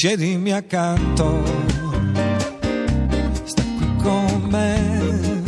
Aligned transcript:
Siedimi 0.00 0.50
accanto, 0.50 1.42
sta 3.44 3.62
qui 3.76 3.96
con 4.02 4.46
me, 4.48 5.42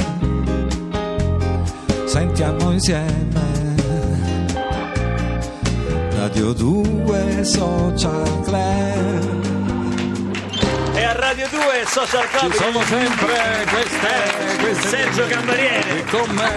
sentiamo 2.04 2.70
insieme. 2.70 3.74
Radio 6.16 6.52
2 6.52 7.44
Social 7.44 8.40
Club. 8.42 9.40
E 10.96 11.02
a 11.02 11.12
Radio 11.14 11.48
2 11.48 11.84
Social 11.86 12.28
Club 12.28 12.52
Ci 12.52 12.58
sono 12.58 12.82
sempre 12.82 13.66
queste, 13.70 14.58
queste 14.60 14.88
Sergio 14.88 15.26
Cambariere 15.28 16.04
con 16.10 16.28
me. 16.28 16.50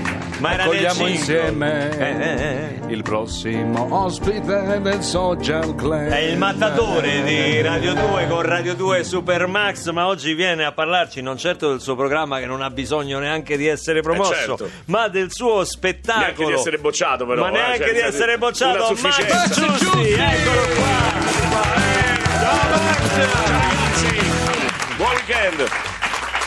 Ma 0.38 0.50
Accogliamo 0.50 1.06
insieme 1.06 1.96
Eh, 1.96 2.80
eh, 2.88 2.92
il 2.92 3.02
prossimo 3.02 3.86
ospite 3.90 4.80
del 4.80 5.02
Social 5.02 5.74
Club. 5.74 6.08
È 6.08 6.18
il 6.18 6.36
mattatore 6.36 7.22
di 7.22 7.60
Radio 7.62 7.94
2 7.94 8.26
con 8.28 8.42
Radio 8.42 8.74
2 8.74 9.04
Supermax, 9.04 9.90
ma 9.90 10.06
oggi 10.06 10.34
viene 10.34 10.64
a 10.64 10.72
parlarci 10.72 11.22
non 11.22 11.38
certo 11.38 11.70
del 11.70 11.80
suo 11.80 11.94
programma 11.94 12.40
che 12.40 12.46
non 12.46 12.62
ha 12.62 12.70
bisogno 12.70 13.18
neanche 13.20 13.56
di 13.56 13.66
essere 13.68 14.00
promosso, 14.02 14.32
Eh, 14.32 14.36
certo. 14.36 14.70
ma 14.86 15.08
del 15.08 15.30
suo 15.32 15.64
spettacolo. 15.64 16.20
Neanche 16.24 16.44
di 16.46 16.52
essere 16.52 16.78
bocciato, 16.78 17.26
però. 17.26 17.42
ma 17.42 17.48
eh, 17.48 17.52
neanche 17.52 17.84
cioè, 17.84 17.92
di 17.92 18.00
essere 18.00 18.38
bocciato, 18.38 18.94
Max. 19.00 19.54
Giusti, 19.54 20.10
eccolo 20.12 20.60
qua. 20.74 21.23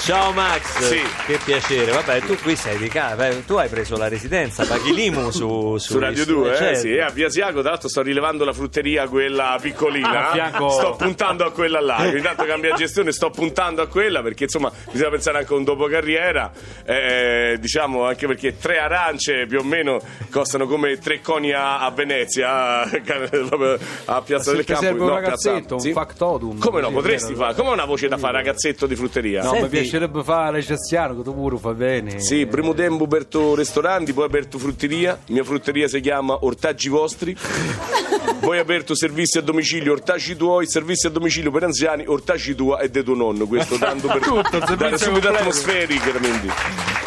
Ciao 0.07 0.31
Max, 0.31 0.77
Sì. 0.83 1.01
che 1.25 1.37
piacere. 1.43 1.91
Vabbè, 1.91 2.21
tu 2.21 2.37
qui 2.37 2.55
sei 2.55 2.77
di 2.77 2.87
casa, 2.87 3.27
tu 3.45 3.55
hai 3.55 3.67
preso 3.67 3.97
la 3.97 4.07
residenza, 4.07 4.65
paghi 4.65 4.93
l'IMU 4.93 5.31
su, 5.31 5.75
Su 5.77 5.99
Radio 5.99 6.23
2, 6.25 6.53
eh, 6.53 6.55
certo. 6.55 6.79
sì, 6.79 6.93
e 6.93 7.01
a 7.01 7.09
Via 7.09 7.29
Siago, 7.29 7.59
tra 7.59 7.71
l'altro 7.71 7.89
sto 7.89 8.01
rilevando 8.03 8.45
la 8.45 8.53
frutteria, 8.53 9.05
quella 9.09 9.57
piccolina. 9.61 10.29
Ah, 10.29 10.69
Sto 10.69 10.95
puntando 10.97 11.43
a 11.45 11.51
quella 11.51 11.81
là. 11.81 11.97
Ogni 12.07 12.21
tanto 12.21 12.45
cambia 12.45 12.73
gestione, 12.75 13.11
sto 13.11 13.31
puntando 13.31 13.81
a 13.81 13.87
quella 13.87 14.21
perché 14.21 14.45
insomma 14.45 14.71
bisogna 14.89 15.09
pensare 15.09 15.39
anche 15.39 15.53
a 15.53 15.57
un 15.57 15.63
dopo 15.65 15.87
carriera. 15.87 16.51
eh, 16.85 17.57
diciamo 17.59 18.05
anche 18.05 18.27
perché 18.27 18.57
tre 18.57 18.77
arance 18.79 19.45
più 19.45 19.59
o 19.59 19.63
meno 19.63 19.99
costano 20.31 20.67
come 20.67 20.97
tre 20.99 21.19
coni 21.19 21.51
a, 21.51 21.79
a 21.79 21.91
Venezia, 21.91 22.83
a 24.05 24.21
Piazza 24.21 24.53
del 24.53 24.63
Campo. 24.63 24.81
serve 24.83 24.99
un 25.01 25.07
no, 25.07 25.13
ragazzetto, 25.15 25.57
Piazza- 25.59 25.73
un 25.75 25.79
sì? 25.81 25.91
factotum. 25.91 26.59
Come 26.59 26.79
no, 26.79 26.91
potresti 26.91 27.35
fare? 27.35 27.53
Come 27.55 27.71
una 27.71 27.83
voce 27.85 28.07
da 28.07 28.17
fare, 28.17 28.33
ragazzetto 28.37 28.85
di 28.85 28.95
frutteria? 28.95 29.43
No, 29.43 29.51
Senti- 29.51 29.79
mi 29.79 29.85
piacerebbe 29.97 30.23
fare 30.23 30.57
l'egiziano 30.57 31.15
che 31.15 31.23
tu 31.23 31.33
pure 31.33 31.57
fai 31.57 31.73
bene. 31.73 32.19
Sì, 32.19 32.45
primo 32.45 32.73
tempo 32.73 33.05
aperto 33.05 33.55
ristoranti, 33.55 34.13
poi 34.13 34.25
aperto 34.25 34.59
frutteria. 34.59 35.19
Mia 35.29 35.43
frutteria 35.43 35.87
si 35.87 35.99
chiama 35.99 36.45
Ortaggi 36.45 36.89
Vostri. 36.89 37.35
poi 38.39 38.59
aperto 38.59 38.95
servizi 38.95 39.39
a 39.39 39.41
domicilio, 39.41 39.93
ortaggi 39.93 40.35
tuoi, 40.35 40.67
servizi 40.67 41.07
a 41.07 41.09
domicilio 41.09 41.51
per 41.51 41.63
anziani, 41.63 42.05
ortaggi 42.05 42.53
tua 42.53 42.79
e 42.79 42.89
de 42.89 43.03
tuo 43.03 43.15
nonno. 43.15 43.47
Questo 43.47 43.77
tanto 43.77 44.07
per 44.07 44.19
Tutto, 44.19 44.75
dare 44.75 44.97
subito 44.97 45.29
atmosferiche, 45.29 46.01
chiaramente. 46.01 47.06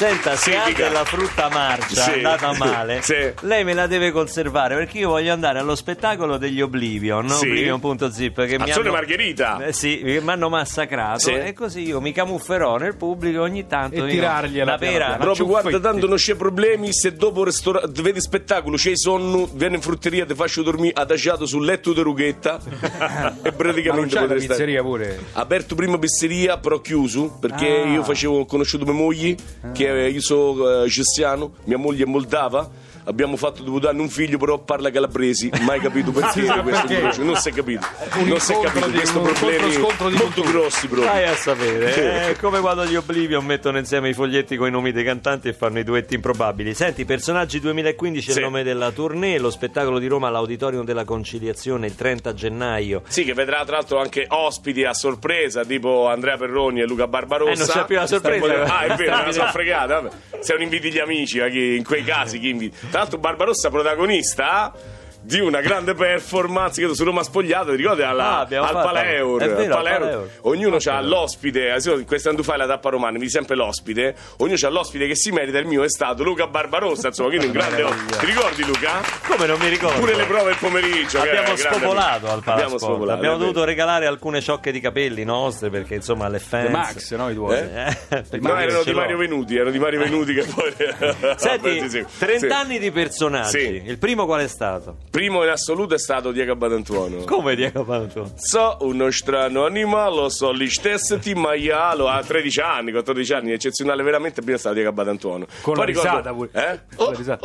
Senta, 0.00 0.34
se 0.34 0.56
ha 0.56 0.64
dica. 0.66 0.84
della 0.88 1.04
frutta 1.04 1.50
marcia 1.50 2.00
Sì. 2.04 2.10
andata 2.12 2.54
male, 2.56 3.02
Sì. 3.02 3.32
lei 3.40 3.64
me 3.64 3.74
la 3.74 3.86
deve 3.86 4.10
conservare 4.12 4.74
perché 4.74 4.96
io 4.96 5.10
voglio 5.10 5.30
andare 5.30 5.58
allo 5.58 5.74
spettacolo 5.74 6.38
degli 6.38 6.62
Oblivion, 6.62 7.26
no? 7.26 7.34
Sì. 7.34 7.44
Oblivion.zip 7.48 8.46
che 8.46 8.58
mi 8.58 8.70
hanno... 8.70 8.90
Margherita. 8.92 9.62
Eh, 9.66 9.74
sì, 9.74 10.00
che 10.02 10.22
mi 10.22 10.30
hanno 10.30 10.48
massacrato 10.48 11.18
Sì. 11.18 11.32
e 11.34 11.52
così 11.52 11.82
io 11.86 12.00
mi 12.00 12.12
camufferò 12.12 12.78
nel 12.78 12.96
pubblico 12.96 13.42
ogni 13.42 13.66
tanto 13.66 14.06
E 14.06 14.08
tirargliela 14.08 14.78
piano 14.78 14.92
pera. 14.98 15.16
Proprio 15.18 15.44
guarda, 15.44 15.78
tanto 15.78 16.06
non 16.06 16.16
c'è 16.16 16.34
problemi. 16.34 16.94
Se 16.94 17.12
dopo 17.12 17.44
ristora- 17.44 17.82
vedi 17.86 18.22
spettacolo, 18.22 18.76
c'è 18.78 18.96
sonno, 18.96 19.50
vieni 19.52 19.74
in 19.74 19.82
frutteria, 19.82 20.24
ti 20.24 20.34
faccio 20.34 20.62
dormire 20.62 20.94
adagiato 20.96 21.44
sul 21.44 21.62
letto 21.66 21.92
di 21.92 22.00
rughetta. 22.00 22.58
e 22.64 22.88
Ma 22.88 23.32
non 23.42 23.54
praticamente 23.54 24.08
c'è 24.08 24.14
la 24.14 24.20
potrei 24.22 24.40
stare- 24.40 24.46
pizzeria 24.46 24.82
pure. 24.82 25.18
Aperto 25.34 25.74
prima 25.74 25.98
pizzeria, 25.98 26.56
però 26.56 26.80
chiuso, 26.80 27.36
perché 27.38 27.82
Ah. 27.82 27.86
io 27.92 28.02
facevo, 28.02 28.38
ho 28.40 28.46
conosciuto 28.46 28.84
mia 28.86 28.94
moglie, 28.94 29.36
che 29.74 29.88
eh, 29.96 30.10
io 30.10 30.20
sono 30.20 30.82
eh, 30.82 30.84
egiziano, 30.84 31.52
mia 31.64 31.78
moglie 31.78 32.04
è 32.04 32.06
moldava. 32.06 32.68
Abbiamo 33.04 33.36
fatto 33.36 33.62
anni 33.88 34.00
un 34.00 34.08
figlio, 34.08 34.38
però 34.38 34.58
parla 34.58 34.90
calabresi. 34.90 35.50
Mai 35.62 35.80
capito 35.80 36.10
perché 36.10 36.40
Sì, 36.40 36.46
questo 36.46 36.62
perché? 36.62 36.94
incrocio, 36.94 37.22
Non 37.24 37.36
si 37.36 37.48
è 37.48 37.52
capito. 37.52 37.86
Un 38.18 38.28
non 38.28 38.38
si 38.40 38.52
è 38.52 38.60
capito. 38.60 38.86
di- 38.88 38.96
Questo 38.98 39.18
un 39.20 39.24
problemi 39.24 39.54
incontro-scontro 39.74 40.08
di 40.08 40.16
molto 40.16 40.32
culture. 40.42 40.58
grossi 40.58 40.86
proprio. 40.88 41.08
Vai 41.10 41.24
a 41.26 41.34
sapere, 41.34 42.28
è 42.30 42.36
come 42.36 42.60
quando 42.60 42.84
gli 42.86 42.94
Oblivion 42.96 43.44
mettono 43.44 43.78
insieme 43.78 44.08
i 44.10 44.14
foglietti 44.14 44.56
con 44.56 44.68
i 44.68 44.70
nomi 44.70 44.92
dei 44.92 45.04
cantanti 45.04 45.48
e 45.48 45.52
fanno 45.52 45.78
i 45.78 45.84
duetti 45.84 46.14
improbabili. 46.14 46.74
Senti, 46.74 47.04
personaggi 47.04 47.58
2015 47.60 48.30
è 48.30 48.32
Sì. 48.32 48.38
il 48.38 48.44
nome 48.44 48.62
della 48.62 48.90
tournée, 48.90 49.38
lo 49.38 49.50
spettacolo 49.50 49.98
di 49.98 50.06
Roma 50.06 50.28
all'Auditorium 50.28 50.84
della 50.84 51.04
Conciliazione 51.04 51.86
il 51.86 51.94
30 51.94 52.34
gennaio. 52.34 53.02
Sì, 53.08 53.24
che 53.24 53.34
vedrà 53.34 53.64
tra 53.64 53.76
l'altro 53.76 53.98
anche 54.00 54.26
ospiti 54.28 54.84
a 54.84 54.92
sorpresa, 54.94 55.64
tipo 55.64 56.06
Andrea 56.08 56.36
Perroni 56.36 56.80
e 56.80 56.86
Luca 56.86 57.06
Barbarossa. 57.06 57.52
Eh, 57.52 57.56
non 57.56 57.66
c'è 57.66 57.84
più 57.86 57.96
la 57.96 58.06
sorpresa. 58.06 58.62
Ah, 58.64 58.80
è 58.82 58.94
vero, 58.94 59.16
me 59.16 59.24
la 59.26 59.32
sono 59.32 59.50
fregata. 59.50 60.00
vabbè. 60.00 60.14
Se 60.40 60.52
non 60.54 60.62
inviti 60.62 60.90
gli 60.92 60.98
amici, 60.98 61.38
in 61.76 61.84
quei 61.84 62.04
casi 62.04 62.38
chi 62.38 62.48
inviti? 62.50 62.76
Tra 62.90 63.00
l'altro 63.00 63.18
Barbarossa 63.18 63.70
protagonista 63.70 64.72
di 65.22 65.38
una 65.40 65.60
grande 65.60 65.94
performance 65.94 66.76
credo 66.78 66.94
su 66.94 67.04
Roma 67.04 67.22
spogliata 67.22 67.70
ti 67.70 67.76
ricordi 67.76 68.02
alla- 68.02 68.38
Ah, 68.38 68.40
al 68.40 68.72
Paleur, 68.72 69.38
vero, 69.38 69.54
al 69.54 69.60
al 69.60 69.68
Paleur. 69.68 69.98
Paleur. 69.98 70.28
ognuno 70.42 70.78
ha 70.82 71.00
l'ospite 71.02 71.74
eh, 71.74 72.04
quest'anno 72.04 72.36
tu 72.36 72.42
fai 72.42 72.56
la 72.58 72.66
tappa 72.66 72.90
romana 72.90 73.18
vedi 73.18 73.30
sempre 73.30 73.54
l'ospite 73.56 74.14
ognuno 74.38 74.56
ha 74.62 74.68
l'ospite 74.70 75.06
che 75.06 75.14
si 75.16 75.30
merita 75.30 75.58
il 75.58 75.66
mio 75.66 75.82
è 75.82 75.88
stato 75.90 76.22
Luca 76.22 76.46
Barbarossa 76.46 77.08
insomma 77.08 77.28
quindi 77.28 77.46
un 77.46 77.52
grande 77.52 77.84
ti 78.18 78.26
ricordi 78.26 78.64
Luca? 78.64 79.00
Come 79.26 79.46
non 79.46 79.58
mi 79.58 79.68
ricordo? 79.68 79.98
pure 80.00 80.14
le 80.14 80.24
prove 80.24 80.50
il 80.52 80.56
pomeriggio 80.58 81.18
Abbiamo 81.20 81.54
spopolato 81.56 82.26
amico. 82.26 82.26
al 82.26 82.38
abbiamo 82.38 82.42
Palasport. 82.42 82.78
spopolato 82.82 83.18
Abbiamo 83.18 83.36
dovuto 83.36 83.64
regalare 83.64 84.06
alcune 84.06 84.40
ciocche 84.40 84.72
di 84.72 84.80
capelli 84.80 85.24
nostre 85.24 85.68
perché 85.70 85.94
insomma 85.96 86.28
le 86.28 86.38
fans. 86.38 86.68
Max, 86.70 87.14
no? 87.14 87.28
I 87.30 87.34
tuoi. 87.34 87.56
Eh? 87.56 87.58
Eh, 87.60 87.96
perché 88.08 88.38
No, 88.40 88.56
erano 88.56 88.82
di. 88.82 88.92
Mario 88.92 89.16
Venuti, 89.18 89.54
erano 89.56 89.70
di 89.70 89.78
Mario 89.78 89.98
Venuti 90.00 90.32
che 90.34 90.44
poi... 90.44 90.74
Senti, 91.36 91.80
Sì, 91.88 91.88
sì. 91.88 92.04
30 92.18 92.46
Sì. 92.46 92.52
anni 92.52 92.78
di 92.78 92.90
personaggi. 92.90 93.48
Sì. 93.50 93.82
Il 93.86 93.98
primo 93.98 94.24
qual 94.26 94.40
è 94.42 94.48
stato? 94.48 94.96
Primo 95.10 95.42
in 95.42 95.48
assoluto 95.48 95.94
è 95.96 95.98
stato 95.98 96.30
Diego 96.30 96.54
Badantuono. 96.54 97.24
Come 97.24 97.56
Diego 97.56 97.84
Panto? 97.84 98.30
So 98.36 98.76
uno 98.82 99.10
strano 99.10 99.64
animale, 99.64 100.30
so 100.30 100.54
gli 100.54 100.68
stessi 100.68 101.34
maialo 101.34 102.06
a 102.06 102.22
13 102.22 102.60
anni, 102.60 102.92
14 102.92 103.32
anni, 103.32 103.50
eccezionale 103.50 104.04
veramente, 104.04 104.40
prima 104.40 104.56
è 104.56 104.60
stato 104.60 104.76
Diego 104.76 104.92
Badantuono. 104.92 105.46
Con 105.62 105.76
la 105.76 105.82
risata 105.82 106.32
pure. 106.32 106.50
Eh? 106.52 106.80
Con 106.94 107.10
la 107.10 107.18
risata. 107.18 107.40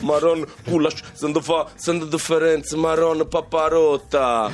Maron, 0.00 0.44
culla, 0.64 0.90
sento 1.12 1.40
fa, 1.40 1.66
sento 1.74 2.04
differenza, 2.04 2.76
Maron, 2.76 3.26
paparotta. 3.28 4.50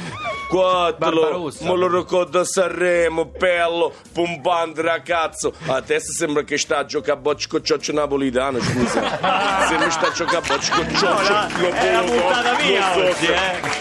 Quattro, 0.49 0.99
Barbarossa. 0.99 1.65
mo 1.65 1.75
lo 1.77 1.89
ricordo 1.89 2.41
a 2.41 2.45
Sanremo, 2.45 3.25
bello, 3.25 3.95
pompante 4.13 4.83
ragazzo. 4.83 5.55
A 5.67 5.81
testa 5.81 6.13
sembra 6.13 6.43
che 6.43 6.59
sta 6.59 6.79
a 6.79 6.85
giocare 6.85 7.13
a 7.13 7.17
bocce 7.17 7.49
con 7.49 7.65
cioccio 7.65 7.93
napolitano, 7.93 8.61
scusa. 8.61 9.01
sembra 9.69 9.87
che 9.87 9.91
sta 9.91 10.09
a 10.09 10.13
giocare 10.13 10.37
a 10.37 10.41
bocce 10.47 10.73
con 10.73 10.95
cioccio. 10.95 11.33
lo 11.59 11.69
È 11.71 11.93
la 11.93 12.01
puntata 12.03 12.57
so 12.93 13.01
oggi, 13.01 13.27
eh. 13.27 13.81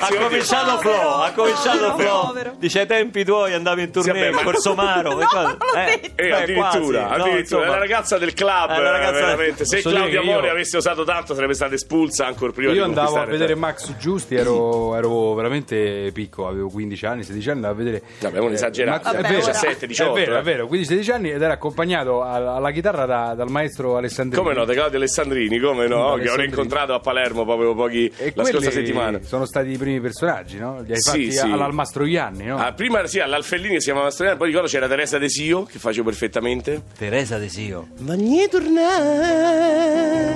Ha 0.00 0.08
cominciato 0.16 0.78
Flo, 0.78 1.22
ha 1.22 1.32
cominciato 1.32 1.96
Flo. 1.96 2.52
Dice 2.58 2.80
ai 2.80 2.86
tempi 2.86 3.24
tuoi 3.24 3.54
andavi 3.54 3.82
in 3.82 3.90
tournée 3.92 4.32
Sì, 4.32 4.42
Corso 4.42 4.74
Maro. 4.74 5.10
e 5.20 5.24
non 5.24 5.56
l'ho 5.58 5.74
eh. 5.74 6.12
Eh, 6.16 6.30
addirittura. 6.32 7.00
No, 7.02 7.24
addirittura. 7.24 7.38
insomma. 7.38 7.64
è 7.64 7.68
la 7.68 7.78
ragazza 7.78 8.18
del 8.18 8.34
club, 8.34 8.68
la 8.68 8.90
ragazza 8.90 9.12
del- 9.12 9.24
veramente. 9.24 9.64
Se 9.64 9.80
Claudia 9.82 10.22
Mori 10.22 10.48
avesse 10.48 10.76
usato 10.92 11.04
tanto 11.04 11.34
sarebbe 11.34 11.54
stata 11.54 11.74
espulsa 11.74 12.26
ancora 12.26 12.52
prima 12.52 12.70
Io 12.72 12.76
di 12.84 12.88
andavo 12.88 13.16
a 13.16 13.24
vedere 13.24 13.52
te. 13.54 13.58
Max 13.58 13.96
Giusti, 13.98 14.34
ero, 14.34 14.94
ero 14.96 15.34
veramente 15.34 16.10
piccolo, 16.12 16.48
avevo 16.48 16.68
15 16.70 17.06
anni, 17.06 17.22
16 17.24 17.48
anni, 17.50 17.56
andavo 17.64 17.74
a 17.80 17.84
vedere. 17.84 18.02
Vabbè, 18.20 18.38
non 18.38 18.52
esagerare. 18.52 18.98
Max- 19.02 19.12
è 19.12 19.16
Vabbè, 19.20 19.28
vero, 19.28 19.42
ora- 19.42 19.52
17, 19.52 19.86
18. 19.86 20.10
È 20.10 20.14
vero, 20.24 20.36
eh. 20.36 20.38
è 20.38 20.42
vero, 20.42 20.66
15-16 20.66 21.10
anni 21.12 21.30
ed 21.30 21.42
era 21.42 21.52
accompagnato 21.52 22.22
alla, 22.22 22.54
alla 22.54 22.70
chitarra 22.70 23.04
da- 23.06 23.34
dal 23.34 23.50
maestro 23.50 23.96
Alessandrini. 23.96 24.42
Come 24.42 24.54
no, 24.54 24.64
da 24.64 24.72
Claudio 24.72 24.96
Alessandrini, 24.98 25.58
come 25.58 25.86
no? 25.86 26.14
Che 26.14 26.30
ho 26.30 26.42
incontrato 26.42 26.94
a 26.94 27.00
Palermo 27.00 27.44
proprio 27.44 27.74
pochi 27.74 28.10
E 28.16 28.32
la 28.34 28.44
scorsa 28.44 28.70
settimana. 28.70 29.20
sono 29.22 29.44
stati 29.44 29.70
i 29.70 29.76
primi 29.76 30.00
personaggi, 30.00 30.58
no? 30.58 30.80
Li 30.82 30.92
hai 30.92 31.00
Sì, 31.00 31.10
fatti 31.10 31.32
sì. 31.32 31.38
all'Al 31.40 31.72
Mastroianni, 31.74 32.44
no? 32.46 32.56
Ah, 32.58 32.72
prima 32.72 33.04
sì, 33.06 33.20
all'Alfellini 33.20 33.78
si 33.78 33.84
chiamava 33.86 34.06
Mastroianni, 34.06 34.38
poi 34.38 34.48
ricordo 34.48 34.68
c'era 34.68 34.86
Teresa 34.88 35.18
Desio, 35.18 35.64
che 35.64 35.78
facevo 35.78 36.04
perfettamente. 36.08 36.82
Teresa 36.96 37.38
Desio. 37.38 37.88
Voglio 37.98 38.48
tornare, 38.48 40.34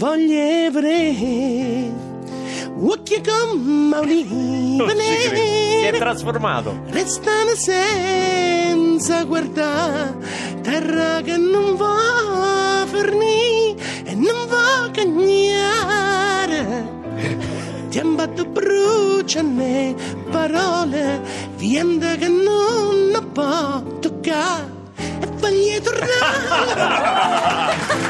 voglio 0.00 0.70
vedere, 0.70 1.92
occhi 2.80 3.20
come 3.20 3.98
olive 3.98 4.88
Si 4.88 5.84
è 5.84 5.92
trasformato. 5.98 6.74
restano 6.86 7.54
senza 7.54 9.24
guardare, 9.24 10.16
terra 10.62 11.20
che 11.20 11.36
non 11.36 11.76
va 11.76 12.86
fornire 12.86 13.76
e 14.04 14.14
non 14.14 14.46
va 14.48 14.88
cagnare. 14.90 16.88
Tempo 17.90 18.26
brucia 18.46 19.42
me 19.42 19.94
parole, 20.30 21.20
viende 21.56 22.16
che 22.16 22.28
non 22.28 23.28
può 23.34 23.82
toccare 24.00 24.79
tornare. 25.82 26.08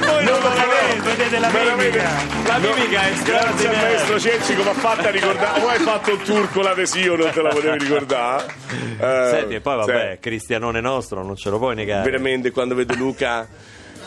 Voi 0.01 0.25
non 0.25 0.41
lo 0.41 0.51
vedete, 0.51 1.01
vedete 1.03 1.39
la 1.39 1.49
mimica. 1.49 2.11
La 2.47 2.59
mimica 2.59 3.03
è 3.03 3.13
Grazie 3.23 3.69
al 3.69 3.77
maestro 3.77 4.19
Cenci 4.19 4.55
come 4.55 4.71
ha 4.71 4.75
fatto 4.75 5.07
a 5.07 5.11
ricordare. 5.11 5.61
Poi 5.61 5.71
hai 5.71 5.79
fatto 5.79 6.13
il 6.13 6.23
turco 6.23 6.61
l'adesivo, 6.63 7.17
non 7.17 7.31
te 7.31 7.43
la 7.43 7.49
potevi 7.51 7.79
ricordare. 7.79 8.47
Eh, 8.99 9.29
Senti, 9.31 9.55
e 9.55 9.61
poi 9.61 9.77
vabbè, 9.77 10.11
sì. 10.13 10.19
Cristianone 10.21 10.81
nostro, 10.81 11.23
non 11.23 11.37
ce 11.37 11.51
lo 11.51 11.59
puoi 11.59 11.75
negare. 11.75 12.03
veramente 12.05 12.51
quando 12.51 12.75
vedo 12.75 12.95
Luca. 12.95 13.49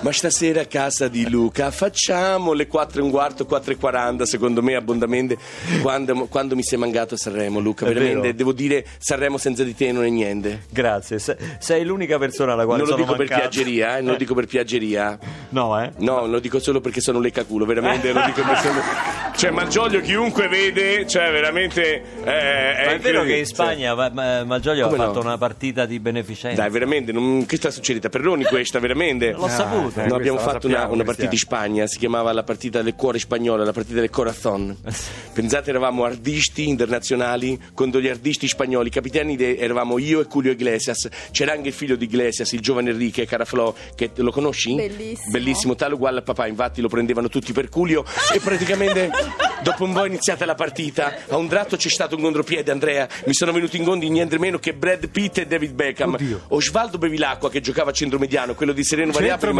Ma 0.03 0.11
stasera 0.11 0.59
a 0.61 0.65
casa 0.65 1.07
di 1.07 1.29
Luca 1.29 1.71
facciamo 1.71 2.51
le 2.51 2.67
4 2.67 2.99
e 2.99 3.03
un 3.05 3.09
quarto, 3.09 3.45
4 3.45 3.71
e 3.71 3.77
40, 3.77 4.25
secondo 4.25 4.61
me 4.61 4.75
abbondamente. 4.75 5.37
Quando, 5.81 6.25
quando 6.25 6.55
mi 6.55 6.63
sei 6.63 6.77
mangato 6.77 7.13
a 7.13 7.17
Sanremo, 7.17 7.59
Luca, 7.61 7.85
È 7.85 7.93
veramente 7.93 8.35
devo 8.35 8.51
dire 8.51 8.85
Sanremo 8.97 9.37
senza 9.37 9.63
di 9.63 9.73
te 9.73 9.93
non 9.93 10.03
è 10.03 10.09
niente. 10.09 10.63
Grazie, 10.69 11.19
se- 11.19 11.37
sei 11.59 11.85
l'unica 11.85 12.17
persona 12.17 12.51
alla 12.51 12.65
quale 12.65 12.81
Non 12.81 12.89
lo 12.89 12.95
sono 12.97 13.05
dico 13.05 13.15
per 13.17 13.29
mancato. 13.29 13.49
piaggeria, 13.49 13.97
eh, 13.97 14.01
non 14.01 14.11
lo 14.11 14.17
dico 14.17 14.33
per 14.33 14.45
piaggeria. 14.45 15.17
No, 15.49 15.81
eh? 15.81 15.91
No, 15.99 16.25
lo 16.27 16.39
dico 16.39 16.59
solo 16.59 16.81
perché 16.81 16.99
sono 16.99 17.19
leccaculo, 17.19 17.63
veramente 17.65 18.11
lo 18.11 18.23
dico 18.25 18.41
per 18.41 18.59
Cioè, 19.37 19.51
Malgioglio 19.51 20.01
chiunque 20.01 20.47
vede, 20.49 21.07
cioè 21.07 21.31
veramente 21.31 22.03
eh, 22.23 22.75
è 22.75 22.85
Ma 22.85 22.91
è 22.91 22.99
vero 22.99 23.23
che 23.23 23.37
in 23.37 23.45
Spagna 23.45 23.95
ma- 23.95 24.09
ma- 24.09 24.43
Malgioglio 24.43 24.85
ha 24.85 24.89
Come 24.89 24.97
no? 24.99 25.05
fatto 25.07 25.19
una 25.21 25.37
partita 25.37 25.85
di 25.85 25.99
beneficenza. 25.99 26.61
Dai, 26.61 26.69
veramente, 26.69 27.11
non, 27.13 27.45
che 27.45 27.55
sta 27.55 27.71
succedendo? 27.71 28.09
Perroni 28.09 28.43
questa, 28.43 28.79
veramente. 28.79 29.31
L'ho 29.31 29.47
saputo. 29.47 29.92
Eh, 29.95 30.07
No, 30.07 30.15
abbiamo 30.15 30.37
fatto 30.37 30.67
una, 30.67 30.75
sappiamo, 30.75 30.93
una 30.93 31.03
partita 31.03 31.31
in 31.31 31.37
Spagna, 31.37 31.87
si 31.87 31.97
chiamava 31.97 32.31
la 32.31 32.43
partita 32.43 32.81
del 32.81 32.95
cuore 32.95 33.19
spagnolo, 33.19 33.63
la 33.63 33.73
partita 33.73 33.99
del 33.99 34.09
corazon. 34.09 34.75
Pensate, 35.33 35.69
eravamo 35.69 36.03
artisti 36.03 36.67
internazionali 36.67 37.59
contro 37.73 37.99
gli 37.99 38.07
artisti 38.07 38.47
spagnoli, 38.47 38.89
capitani 38.89 39.35
de- 39.35 39.57
eravamo 39.57 39.97
io 39.97 40.21
e 40.21 40.27
Julio 40.27 40.51
Iglesias, 40.51 41.09
c'era 41.31 41.53
anche 41.53 41.69
il 41.69 41.73
figlio 41.73 41.95
di 41.95 42.05
Iglesias, 42.05 42.51
il 42.53 42.61
giovane 42.61 42.91
Enrique 42.91 43.25
Caraflò, 43.25 43.73
che 43.95 44.11
lo 44.15 44.31
conosci? 44.31 44.75
Bellissimo. 44.75 45.31
Bellissimo, 45.31 45.75
tale 45.75 45.93
uguale 45.93 46.17
al 46.17 46.23
papà, 46.23 46.47
infatti 46.47 46.81
lo 46.81 46.89
prendevano 46.89 47.29
tutti 47.29 47.53
per 47.53 47.69
Julio 47.69 48.03
e 48.33 48.39
praticamente 48.39 49.11
dopo 49.63 49.83
un 49.83 49.93
po' 49.93 50.03
è 50.03 50.07
iniziata 50.07 50.45
la 50.45 50.55
partita, 50.55 51.15
a 51.27 51.37
un 51.37 51.47
tratto 51.47 51.75
c'è 51.77 51.89
stato 51.89 52.15
un 52.15 52.21
contropiede 52.21 52.71
Andrea, 52.71 53.07
mi 53.25 53.33
sono 53.33 53.51
venuti 53.51 53.77
in 53.77 53.83
gondi 53.83 54.09
niente 54.09 54.37
meno 54.37 54.59
che 54.59 54.73
Brad 54.73 55.07
Pitt 55.09 55.39
e 55.39 55.47
David 55.47 55.71
Beckham. 55.73 56.13
Oddio. 56.13 56.41
Osvaldo 56.49 56.97
Bevilacqua 56.97 57.49
che 57.49 57.61
giocava 57.61 57.91
a 57.91 57.93
centromediano, 57.93 58.55
quello 58.55 58.73
di 58.73 58.83
Sereno 58.83 59.11
Variabile, 59.11 59.53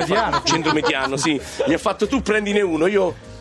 Centromediano? 0.43 1.15
centromediano, 1.15 1.17
sì. 1.17 1.41
Mi 1.67 1.73
ha 1.73 1.77
fatto 1.77 2.07
tu 2.07 2.21
prendine 2.21 2.61
uno, 2.61 2.87
io 2.87 3.31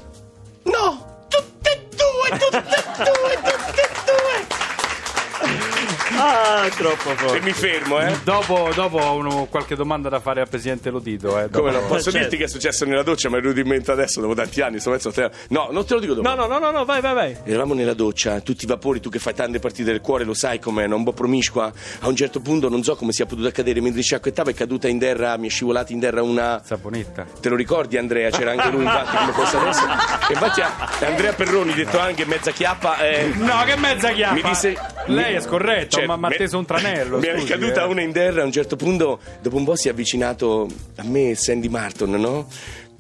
Ah, 6.24 6.69
troppo 6.69 7.10
E 7.10 7.16
forte. 7.16 7.40
mi 7.40 7.52
fermo, 7.52 7.98
eh. 8.00 8.16
Dopo, 8.22 8.70
dopo 8.74 8.98
ho 8.98 9.14
uno- 9.16 9.46
qualche 9.50 9.74
domanda 9.74 10.08
da 10.08 10.20
fare 10.20 10.40
al 10.40 10.48
presidente 10.48 10.90
Lodito. 10.90 11.36
Eh, 11.38 11.48
dopo- 11.48 11.58
Come 11.58 11.72
no? 11.72 11.80
Posso 11.86 12.02
certo. 12.10 12.19
dirti 12.19 12.36
che 12.36 12.44
è 12.44 12.48
successo 12.48 12.84
nella 12.84 13.02
doccia? 13.02 13.28
Mi 13.28 13.38
è 13.38 13.40
venuto 13.40 13.58
in 13.60 13.66
mente 13.66 13.90
adesso, 13.90 14.20
dopo 14.20 14.34
tanti 14.34 14.60
anni. 14.60 14.78
Sto 14.78 14.90
mezzo 14.90 15.08
a 15.08 15.12
te- 15.12 15.30
No, 15.48 15.69
non 15.72 15.84
te 15.84 15.94
lo 15.94 16.00
dico 16.00 16.14
dopo. 16.14 16.28
No, 16.28 16.34
no, 16.34 16.46
no, 16.46 16.58
no, 16.58 16.70
no, 16.70 16.84
vai, 16.84 17.00
vai, 17.00 17.14
vai. 17.14 17.36
Eravamo 17.44 17.74
nella 17.74 17.94
doccia, 17.94 18.38
tutti 18.40 18.64
i 18.64 18.69
vapori, 18.69 19.00
tu 19.00 19.10
che 19.10 19.19
fai 19.19 19.34
tante 19.34 19.58
partite 19.58 19.90
del 19.90 20.00
cuore, 20.00 20.22
lo 20.24 20.34
sai 20.34 20.60
com'è, 20.60 20.86
no? 20.86 20.94
un 20.96 21.04
po' 21.04 21.12
promiscua. 21.12 21.72
A 22.00 22.06
un 22.08 22.14
certo 22.14 22.40
punto 22.40 22.69
non 22.69 22.82
so 22.84 22.94
come 22.94 23.10
sia 23.12 23.26
potuto 23.26 23.48
accadere, 23.48 23.80
mentre 23.80 24.02
ci 24.02 24.14
acquettava 24.14 24.50
è 24.50 24.54
caduta 24.54 24.86
in 24.86 24.98
terra, 25.00 25.36
mi 25.36 25.48
è 25.48 25.50
scivolata 25.50 25.92
in 25.92 25.98
terra 26.00 26.22
una. 26.22 26.60
Saponetta. 26.64 27.26
Te 27.40 27.48
lo 27.48 27.56
ricordi 27.56 27.96
Andrea? 27.96 28.30
C'era 28.30 28.52
anche 28.52 28.69
lui 28.70 28.84
infatti 28.84 29.16
come 29.16 29.32
fosse 29.34 29.56
adesso. 29.56 29.84
E 30.28 30.32
infatti 30.32 30.60
a- 30.60 30.88
Andrea 31.00 31.32
Perroni, 31.32 31.74
detto 31.74 31.98
anche 31.98 32.24
mezza 32.26 32.52
chiappa, 32.52 32.98
eh, 32.98 33.32
No, 33.34 33.62
che 33.66 33.76
mezza 33.76 34.10
chiappa! 34.12 34.34
mi 34.34 34.42
disse. 34.42 34.76
Lei 35.06 35.34
è 35.34 35.40
scorretto, 35.40 35.96
cioè, 35.96 36.06
ma 36.06 36.16
me- 36.16 36.37
teso 36.37 36.58
un 36.58 36.64
tranello. 36.64 37.19
Mi 37.20 37.26
è 37.26 37.34
scusi, 37.38 37.46
caduta 37.46 37.82
eh. 37.82 37.87
una 37.87 38.02
in 38.02 38.12
terra 38.12 38.43
a 38.43 38.44
un 38.44 38.52
certo 38.52 38.76
punto, 38.76 39.19
dopo 39.40 39.56
un 39.56 39.64
po' 39.64 39.76
si 39.76 39.88
è 39.88 39.90
avvicinato 39.90 40.69
a 40.96 41.02
me 41.04 41.34
Sandy 41.34 41.69
Martin, 41.69 42.10
no? 42.12 42.46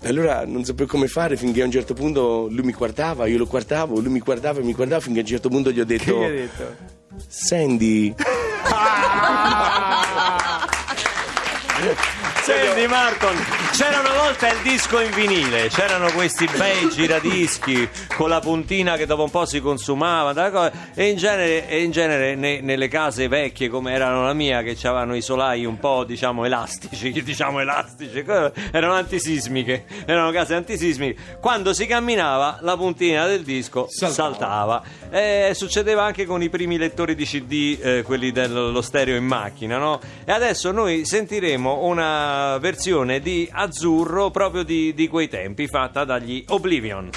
E 0.04 0.08
Allora 0.08 0.44
non 0.44 0.64
sapevo 0.64 0.88
come 0.88 1.06
fare 1.06 1.36
finché 1.36 1.62
a 1.62 1.64
un 1.64 1.70
certo 1.70 1.94
punto 1.94 2.48
lui 2.50 2.64
mi 2.64 2.72
guardava, 2.72 3.26
io 3.26 3.38
lo 3.38 3.46
guardavo, 3.46 4.00
lui 4.00 4.10
mi 4.10 4.18
guardava 4.18 4.58
e 4.58 4.64
mi 4.64 4.72
guardava 4.72 5.00
finché 5.00 5.20
a 5.20 5.22
un 5.22 5.28
certo 5.28 5.48
punto 5.48 5.70
gli 5.70 5.78
ho 5.80 5.84
Che 5.84 5.96
detto 5.96 6.18
gli 6.18 6.24
hai 6.24 6.32
detto? 6.34 6.76
Sandy, 7.28 8.12
Senti 12.42 12.88
Marton, 12.88 13.36
c'era 13.70 14.00
una 14.00 14.14
volta 14.14 14.50
il 14.50 14.60
disco 14.62 14.98
in 14.98 15.12
vinile, 15.12 15.68
c'erano 15.68 16.10
questi 16.10 16.48
bei 16.56 16.88
giradischi 16.90 17.88
con 18.16 18.28
la 18.28 18.40
puntina 18.40 18.96
che 18.96 19.06
dopo 19.06 19.22
un 19.22 19.30
po' 19.30 19.46
si 19.46 19.60
consumava 19.60 20.32
e 20.92 21.08
in 21.08 21.16
genere, 21.16 21.68
e 21.68 21.84
in 21.84 21.92
genere 21.92 22.34
ne- 22.34 22.60
nelle 22.60 22.88
case 22.88 23.28
vecchie 23.28 23.68
come 23.68 23.92
erano 23.92 24.24
la 24.24 24.32
mia 24.32 24.62
che 24.62 24.76
avevano 24.82 25.14
i 25.14 25.22
solai 25.22 25.64
un 25.64 25.78
po' 25.78 26.02
diciamo 26.02 26.44
elastici, 26.44 27.12
diciamo 27.22 27.60
elastici, 27.60 28.24
erano 28.72 28.94
antisismiche, 28.94 29.84
erano 30.04 30.32
case 30.32 30.56
antisismiche, 30.56 31.38
quando 31.40 31.72
si 31.72 31.86
camminava 31.86 32.58
la 32.62 32.76
puntina 32.76 33.24
del 33.24 33.44
disco 33.44 33.86
saltava, 33.88 34.82
E 35.10 35.52
succedeva 35.54 36.02
anche 36.02 36.26
con 36.26 36.42
i 36.42 36.48
primi 36.48 36.76
lettori 36.76 37.14
di 37.14 37.24
CD, 37.24 37.78
eh, 37.80 38.02
quelli 38.02 38.32
dello 38.32 38.82
stereo 38.82 39.14
in 39.14 39.26
macchina, 39.26 39.78
no? 39.78 40.00
E 40.24 40.32
adesso 40.32 40.72
noi 40.72 41.04
sentiremo 41.04 41.84
una 41.84 42.30
versione 42.60 43.20
di 43.20 43.48
Azzurro 43.50 44.30
proprio 44.30 44.62
di, 44.62 44.94
di 44.94 45.08
quei 45.08 45.28
tempi, 45.28 45.66
fatta 45.66 46.04
dagli 46.04 46.44
Oblivion. 46.48 47.10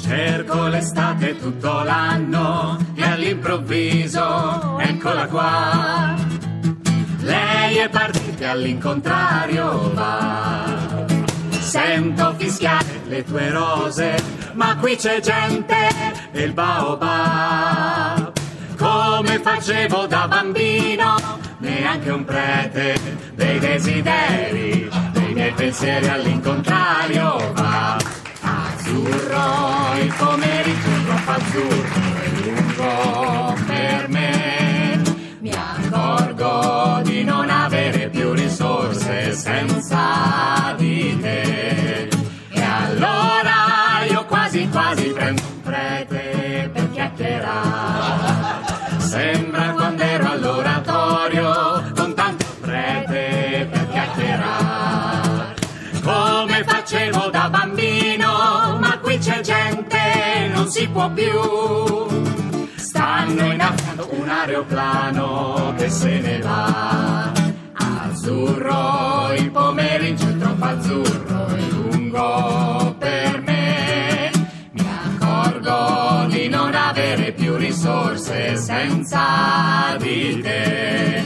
Cerco 0.00 0.66
l'estate 0.68 1.36
tutto 1.36 1.82
l'anno 1.82 2.78
e 2.94 3.02
all'improvviso 3.02 4.78
eccola 4.78 5.26
qua. 5.26 6.14
Lei 7.20 7.76
è 7.78 7.88
partita 7.88 8.52
all'incontrario 8.52 9.90
va. 9.92 11.04
Sento 11.50 12.34
fischiare 12.38 13.02
le 13.08 13.24
tue 13.24 13.50
rose, 13.50 14.14
ma 14.52 14.76
qui 14.76 14.94
c'è 14.94 15.20
gente 15.20 15.88
e 16.30 16.42
il 16.42 16.52
baobab. 16.52 18.35
Come 18.96 19.38
facevo 19.40 20.06
da 20.06 20.26
bambino, 20.26 21.16
neanche 21.58 22.08
un 22.08 22.24
prete 22.24 22.98
dei 23.34 23.58
desideri, 23.58 24.88
dei 25.12 25.34
miei 25.34 25.52
pensieri 25.52 26.08
all'incontrario 26.08 27.52
va. 27.52 27.98
Azzurro, 28.40 30.00
il 30.00 30.14
pomeriggio 30.16 30.88
è 30.88 31.04
troppo 31.04 31.30
azzurro 31.30 32.22
e 32.22 32.30
lungo 32.40 33.54
per 33.66 34.08
me. 34.08 35.02
Mi 35.40 35.52
accorgo 35.52 37.00
di 37.02 37.22
non 37.22 37.50
avere 37.50 38.08
più 38.08 38.32
risorse 38.32 39.34
senza 39.34 40.74
di 40.78 41.18
te. 41.20 42.08
E 42.48 42.62
allora 42.62 44.06
io 44.08 44.24
quasi 44.24 44.66
quasi 44.70 45.10
prendo 45.10 45.42
un 45.42 45.60
prete. 45.60 46.25
Sembra 49.16 49.70
quando 49.70 50.02
ero 50.02 50.30
all'oratorio 50.30 51.90
con 51.96 52.12
tanto 52.12 52.44
prete 52.60 53.66
per 53.70 53.88
chiacchierare. 53.88 55.54
Come 56.02 56.62
facevo 56.64 57.30
da 57.30 57.48
bambino, 57.48 58.76
ma 58.78 58.98
qui 59.00 59.16
c'è 59.16 59.40
gente, 59.40 60.50
non 60.52 60.68
si 60.68 60.86
può 60.88 61.08
più. 61.08 61.32
Stanno 62.74 63.52
innaffiando 63.52 64.06
un 64.10 64.28
aeroplano 64.28 65.72
che 65.78 65.88
se 65.88 66.20
ne 66.20 66.38
va. 66.40 67.32
Azzurro, 67.72 69.32
il 69.32 69.50
pomeriggio 69.50 70.36
troppo 70.36 70.64
azzurro 70.66 71.46
e 71.56 71.68
lungo 71.70 72.95
risorse 77.76 78.56
senza 78.56 79.96
di 79.98 80.40
te. 80.40 81.16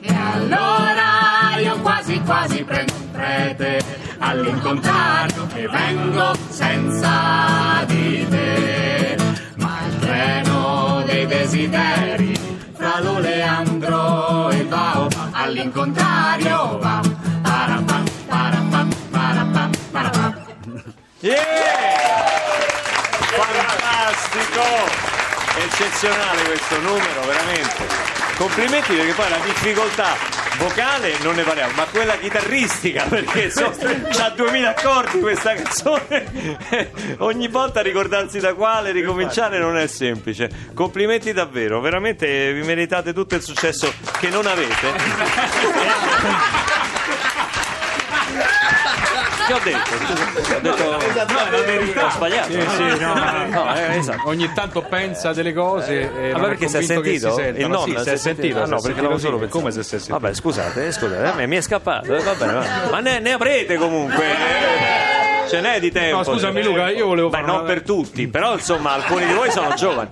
E 0.00 0.14
allora 0.14 1.58
io 1.60 1.78
quasi 1.80 2.18
quasi 2.22 2.64
prendo 2.64 2.94
un 2.94 3.10
prete 3.10 3.84
all'incontrario 4.16 5.46
e 5.54 5.68
vengo 5.68 6.32
senza 6.48 7.84
di 7.86 8.26
te. 8.26 9.16
Ma 9.56 9.80
il 9.86 9.98
treno 9.98 11.02
dei 11.04 11.26
desideri 11.26 12.38
fra 12.72 13.00
l'oleandro 13.00 14.48
e 14.48 14.56
il 14.56 14.66
baobab 14.66 15.28
all'incontrario 15.32 16.07
Eccezionale 26.00 26.42
questo 26.44 26.78
numero, 26.78 27.22
veramente. 27.26 27.86
Complimenti 28.36 28.94
perché 28.94 29.14
poi 29.14 29.30
la 29.30 29.38
difficoltà 29.38 30.14
vocale 30.56 31.18
non 31.22 31.34
ne 31.34 31.42
parliamo, 31.42 31.72
ma 31.74 31.86
quella 31.86 32.16
chitarristica, 32.16 33.02
perché 33.10 33.50
so, 33.50 33.74
c'ha 34.08 34.28
2000 34.28 34.76
accordi 34.76 35.18
questa 35.18 35.54
canzone. 35.54 36.86
Ogni 37.18 37.48
volta 37.48 37.80
ricordarsi 37.80 38.38
da 38.38 38.54
quale 38.54 38.92
ricominciare 38.92 39.58
non 39.58 39.76
è 39.76 39.88
semplice. 39.88 40.48
Complimenti 40.72 41.32
davvero, 41.32 41.80
veramente 41.80 42.52
vi 42.52 42.62
meritate 42.62 43.12
tutto 43.12 43.34
il 43.34 43.42
successo 43.42 43.92
che 44.20 44.28
non 44.28 44.46
avete. 44.46 44.94
Che 49.48 49.54
ho 49.54 49.60
detto? 49.64 49.90
Scusa, 49.96 50.56
Ho 50.56 50.60
detto 50.60 50.84
no. 52.00 52.06
Ho 52.06 52.10
sbagliato. 52.10 52.52
Sì, 52.52 52.60
sì, 52.60 52.98
no, 53.00 53.14
no. 53.14 53.46
No, 53.48 53.74
eh, 53.74 53.96
esatto. 53.96 54.28
Ogni 54.28 54.52
tanto 54.52 54.82
pensa 54.82 55.32
delle 55.32 55.54
cose 55.54 56.00
e 56.00 56.30
Ah, 56.32 56.36
non 56.36 56.44
è 56.44 56.48
perché 56.48 56.68
si 56.68 56.76
è 56.76 56.82
sentito? 56.82 57.32
si. 57.34 57.40
Il 57.40 57.68
nonno 57.68 57.96
sì, 57.98 58.02
si 58.04 58.10
è 58.10 58.16
sentito. 58.16 58.60
Ah, 58.62 58.66
no, 58.66 58.80
perché 58.80 59.00
non 59.00 59.18
solo 59.18 59.38
pensavo. 59.38 59.58
Come 59.60 59.70
se 59.72 59.82
si 59.82 59.94
è 59.94 59.98
sentito? 59.98 60.18
Vabbè, 60.18 60.34
scusate, 60.34 60.86
eh, 60.86 60.92
scusate, 60.92 61.26
a 61.26 61.32
me 61.34 61.46
mi 61.46 61.56
è 61.56 61.60
scappato. 61.62 62.14
eh, 62.14 62.22
vabbè, 62.22 62.46
va. 62.52 62.64
ma 62.92 63.00
ne, 63.00 63.18
ne 63.20 63.32
avrete 63.32 63.76
comunque. 63.76 64.26
Eh, 65.48 65.50
Ce 65.50 65.60
n'è 65.60 65.80
di 65.80 65.90
tempo. 65.90 66.16
No, 66.18 66.22
scusami, 66.24 66.60
n'è. 66.60 66.66
Luca, 66.66 66.90
io 66.90 67.06
volevo 67.06 67.28
Beh, 67.28 67.36
fare 67.36 67.46
non 67.46 67.56
una- 67.56 67.64
per 67.66 67.82
tutti, 67.82 68.28
però 68.28 68.54
insomma, 68.54 68.92
alcuni 68.92 69.26
di 69.26 69.32
voi 69.32 69.50
sono 69.50 69.74
giovani. 69.74 70.10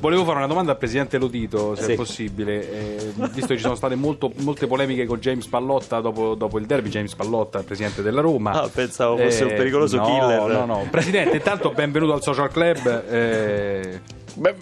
Volevo 0.00 0.24
fare 0.24 0.36
una 0.38 0.46
domanda 0.46 0.72
al 0.72 0.78
presidente 0.78 1.18
Lodito, 1.18 1.74
se 1.74 1.82
Sì. 1.84 1.92
è 1.92 1.94
possibile, 1.94 2.70
eh, 2.98 3.12
visto 3.32 3.48
che 3.48 3.56
ci 3.56 3.62
sono 3.62 3.74
state 3.74 3.94
molto- 3.96 4.32
molte 4.36 4.66
polemiche 4.66 5.06
con 5.06 5.18
James 5.18 5.46
Pallotta 5.46 6.00
dopo, 6.00 6.34
dopo 6.34 6.58
il 6.58 6.66
derby. 6.66 6.88
James 6.88 7.14
Pallotta, 7.14 7.58
il 7.58 7.64
presidente 7.64 8.02
della 8.02 8.20
Roma. 8.20 8.52
Ah, 8.52 8.68
pensavo 8.72 9.16
fosse 9.16 9.44
un 9.44 9.54
pericoloso 9.54 9.96
no, 9.96 10.04
killer. 10.04 10.40
No, 10.46 10.64
no, 10.64 10.86
Presidente, 10.90 11.36
intanto 11.36 11.70
benvenuto 11.70 12.12
al 12.12 12.22
Social 12.22 12.50
Club. 12.50 13.04
eh, 13.08 14.00
Beh, 14.34 14.54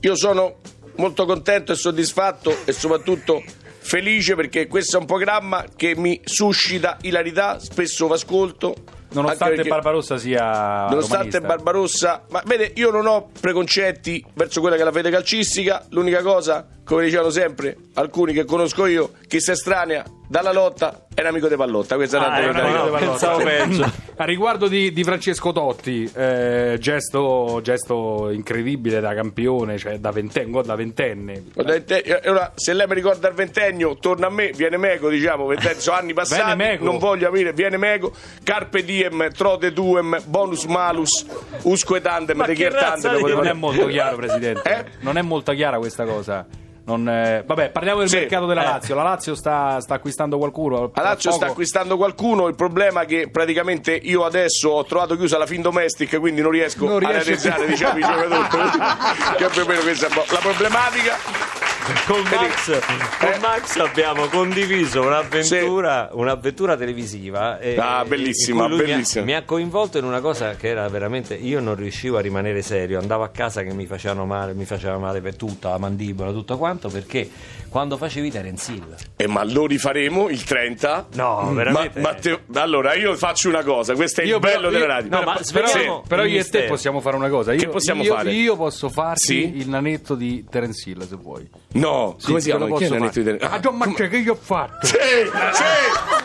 io 0.00 0.14
sono 0.16 0.56
molto 0.96 1.26
contento 1.26 1.72
e 1.72 1.74
soddisfatto 1.74 2.54
e 2.64 2.72
soprattutto 2.72 3.42
felice 3.80 4.34
perché 4.36 4.66
questo 4.68 4.96
è 4.96 5.00
un 5.00 5.06
programma 5.06 5.64
che 5.76 5.94
mi 5.96 6.20
suscita 6.24 6.96
ilarità, 7.02 7.58
spesso 7.58 8.06
lo 8.06 8.14
ascolto. 8.14 8.74
Nonostante 9.14 9.54
perché- 9.54 9.68
Barbarossa 9.70 10.18
sia 10.18 10.86
Nonostante 10.88 11.38
romanista. 11.38 11.40
Barbarossa, 11.40 12.22
ma 12.30 12.42
vede, 12.46 12.72
io 12.76 12.90
non 12.90 13.06
ho 13.06 13.30
preconcetti 13.40 14.24
verso 14.34 14.60
quella 14.60 14.76
che 14.76 14.82
è 14.82 14.84
la 14.84 14.92
fede 14.92 15.10
calcistica. 15.10 15.84
L'unica 15.90 16.22
cosa, 16.22 16.66
come 16.84 17.04
dicevano 17.04 17.30
sempre 17.30 17.76
alcuni 17.94 18.32
che 18.32 18.44
conosco 18.44 18.86
io, 18.86 19.12
chi 19.26 19.40
si 19.40 19.50
estranea 19.52 20.04
dalla 20.26 20.52
lotta 20.52 21.06
è 21.14 21.20
un 21.20 21.26
amico 21.28 21.48
di 21.48 21.54
Pallotta. 21.56 21.94
Questa 21.96 22.18
è 22.18 22.20
Ah, 22.20 22.26
una 22.26 22.36
è 22.36 22.46
un 22.46 22.52
verità. 22.52 22.62
amico 22.66 22.84
di 22.84 22.90
Pallotta. 22.90 23.08
Pensavo 23.10 23.42
peggio. 23.42 23.92
A 24.16 24.24
riguardo 24.24 24.68
di, 24.68 24.92
di 24.92 25.02
Francesco 25.04 25.52
Totti, 25.52 26.10
eh, 26.14 26.76
gesto, 26.80 27.60
gesto 27.62 28.30
incredibile 28.30 29.00
da 29.00 29.12
campione, 29.14 29.76
cioè 29.78 29.98
da 29.98 30.10
ventenne, 30.12 30.62
da 30.62 30.74
ventenne. 30.76 31.42
Eh, 31.56 32.20
Ora, 32.26 32.52
se 32.54 32.72
lei 32.74 32.86
mi 32.86 32.94
ricorda 32.94 33.28
il 33.28 33.34
ventennio, 33.34 33.96
torna 33.96 34.26
a 34.28 34.30
me, 34.30 34.50
viene 34.52 34.76
meco, 34.76 35.08
diciamo, 35.08 35.46
ventennio, 35.46 35.80
sono 35.80 35.96
anni 35.96 36.12
passati, 36.14 36.78
non 36.80 36.98
voglio 36.98 37.26
avere, 37.28 37.52
viene 37.52 37.76
meco, 37.76 38.12
carpe 38.44 38.84
diem, 38.84 39.30
trote 39.32 39.72
duem, 39.72 40.20
bonus 40.26 40.64
malus, 40.64 41.24
usque 41.62 42.00
tandem, 42.00 42.44
chiertandem, 42.54 43.16
di- 43.16 43.32
Non 43.32 43.46
è 43.46 43.52
molto 43.52 43.86
chiaro, 43.86 44.16
Presidente. 44.16 44.68
Eh? 44.70 44.84
Non 45.00 45.16
è 45.18 45.22
molto 45.22 45.52
chiara 45.52 45.78
questa 45.78 46.04
cosa. 46.04 46.46
Non, 46.86 47.08
eh, 47.08 47.42
Vabbè, 47.46 47.70
parliamo 47.70 48.00
del 48.00 48.08
Sì. 48.10 48.16
mercato 48.18 48.44
della 48.46 48.62
Eh. 48.62 48.66
Lazio. 48.66 48.94
La 48.94 49.02
Lazio 49.02 49.34
sta, 49.34 49.80
sta 49.80 49.94
acquistando 49.94 50.36
qualcuno. 50.36 50.90
La 50.94 51.02
Lazio 51.02 51.30
sta 51.30 51.46
acquistando 51.46 51.96
qualcuno, 51.96 52.46
il 52.46 52.54
problema 52.54 53.02
è 53.02 53.06
che 53.06 53.30
praticamente 53.30 53.92
io 53.94 54.24
adesso 54.24 54.68
ho 54.68 54.84
trovato 54.84 55.16
chiusa 55.16 55.38
la 55.38 55.46
fin 55.46 55.62
domestic, 55.62 56.18
quindi 56.18 56.42
non 56.42 56.50
riesco 56.50 56.86
Non 56.86 57.02
a 57.04 57.10
realizzare 57.10 57.66
diciamo, 57.66 57.98
i 57.98 58.02
giocatori. 58.02 58.68
che 59.38 59.46
più 59.48 59.62
o 59.62 59.66
meno 59.66 59.80
questa 59.80 60.06
è 60.08 60.10
la 60.14 60.38
problematica. 60.40 61.63
Con 62.06 62.22
Max, 62.22 62.80
con 63.18 63.28
Eh. 63.32 63.38
Max 63.40 63.76
abbiamo 63.76 64.26
condiviso 64.28 65.02
un'avventura, 65.02 66.08
un'avventura 66.12 66.76
televisiva. 66.76 67.58
e- 67.58 67.76
Ah, 67.78 68.04
bellissima, 68.06 68.66
lui 68.66 68.78
mi 68.78 68.82
ha- 68.84 68.86
bellissima. 68.94 69.24
Mi 69.24 69.34
ha, 69.34 69.42
coinvolto 69.42 69.98
in 69.98 70.04
una 70.04 70.20
cosa 70.20 70.54
che 70.54 70.68
era 70.68 70.88
veramente. 70.88 71.34
Io 71.34 71.60
non 71.60 71.74
riuscivo 71.74 72.16
a 72.16 72.20
rimanere 72.20 72.62
serio. 72.62 72.98
Andavo 72.98 73.22
a 73.22 73.28
casa 73.28 73.62
che 73.62 73.74
mi 73.74 73.84
facevano 73.86 74.24
male, 74.24 74.54
mi 74.54 74.64
faceva 74.64 74.96
male 74.98 75.20
per 75.20 75.36
tutta 75.36 75.70
la 75.70 75.78
mandibola, 75.78 76.30
tutto 76.32 76.56
quanto. 76.56 76.88
Perché 76.88 77.28
quando 77.68 77.96
facevi 77.98 78.30
Terence 78.30 78.72
Hill. 78.72 78.94
E 79.16 79.26
ma 79.26 79.44
lo 79.44 79.66
rifaremo 79.66 80.28
il 80.30 80.42
30? 80.44 81.08
No, 81.14 81.42
Ma, 81.42 81.50
veramente. 81.52 82.00
ma 82.00 82.14
te- 82.14 82.40
allora 82.54 82.94
io 82.94 83.14
faccio 83.16 83.48
una 83.48 83.62
cosa, 83.62 83.94
questo 83.94 84.20
è 84.22 84.24
Io 84.24 84.36
il 84.36 84.40
bello 84.40 84.68
però- 84.68 84.70
della 84.70 84.84
io- 84.84 84.86
radio. 84.90 85.10
No, 85.10 85.22
ma 85.22 85.32
però, 85.32 85.42
svegliamo 85.44 86.02
però 86.06 86.22
io 86.22 86.28
e 86.28 86.30
te 86.30 86.36
mistero. 86.38 86.66
possiamo 86.68 87.00
fare 87.00 87.16
una 87.16 87.28
cosa. 87.28 87.52
Io, 87.52 87.58
Che 87.58 87.68
possiamo 87.68 88.02
io- 88.02 88.14
fare? 88.14 88.30
Io 88.32 88.56
posso 88.56 88.88
farti 88.88 89.20
Sì? 89.22 89.56
il 89.58 89.68
nanetto 89.68 90.14
di 90.14 90.44
Terence 90.48 90.88
Hill, 90.88 91.06
se 91.06 91.16
vuoi. 91.16 91.46
No, 91.74 92.16
come 92.22 92.40
si 92.40 92.50
chiama? 92.50 92.66
Chi 92.76 92.88
l'anetto 92.88 93.22
fare. 93.22 93.36
di 93.36 93.44
Ah, 93.44 93.58
John 93.60 93.76
Marce, 93.76 94.08
che 94.08 94.16
io 94.18 94.32
ho 94.32 94.36
fatto? 94.40 94.86
Sì, 94.86 94.94
sì, 94.94 95.62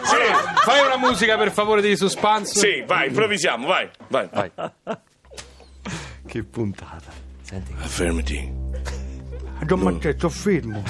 sì. 0.04 0.64
Fai 0.64 0.86
una 0.86 0.98
musica 0.98 1.38
per 1.38 1.52
favore 1.52 1.82
di 1.82 1.96
suspense. 1.96 2.60
Sì, 2.60 2.84
vai, 2.86 3.08
improvvisiamo, 3.08 3.66
vai, 3.68 3.90
vai. 4.10 4.30
Vai. 4.32 4.52
Che 6.28 6.44
puntata. 6.44 7.12
Senti. 7.42 7.74
Fermati, 7.76 8.52
Ah, 9.60 9.66
John 9.66 9.80
Marce, 9.80 10.14
sto 10.16 10.30
fermo. 10.30 10.84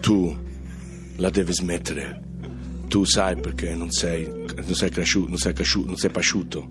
tu 0.00 0.36
la 1.16 1.28
devi 1.30 1.52
smettere. 1.52 2.22
Tu 2.88 3.04
sai 3.04 3.36
perché 3.36 3.74
non 3.74 3.90
sei, 3.90 4.26
non 4.26 4.74
sei 4.74 4.90
cresciuto, 4.90 5.28
non 5.28 5.36
sei 5.38 5.52
cresciuto, 5.52 5.86
non 5.88 5.96
sei 5.96 6.10
pasciuto. 6.10 6.68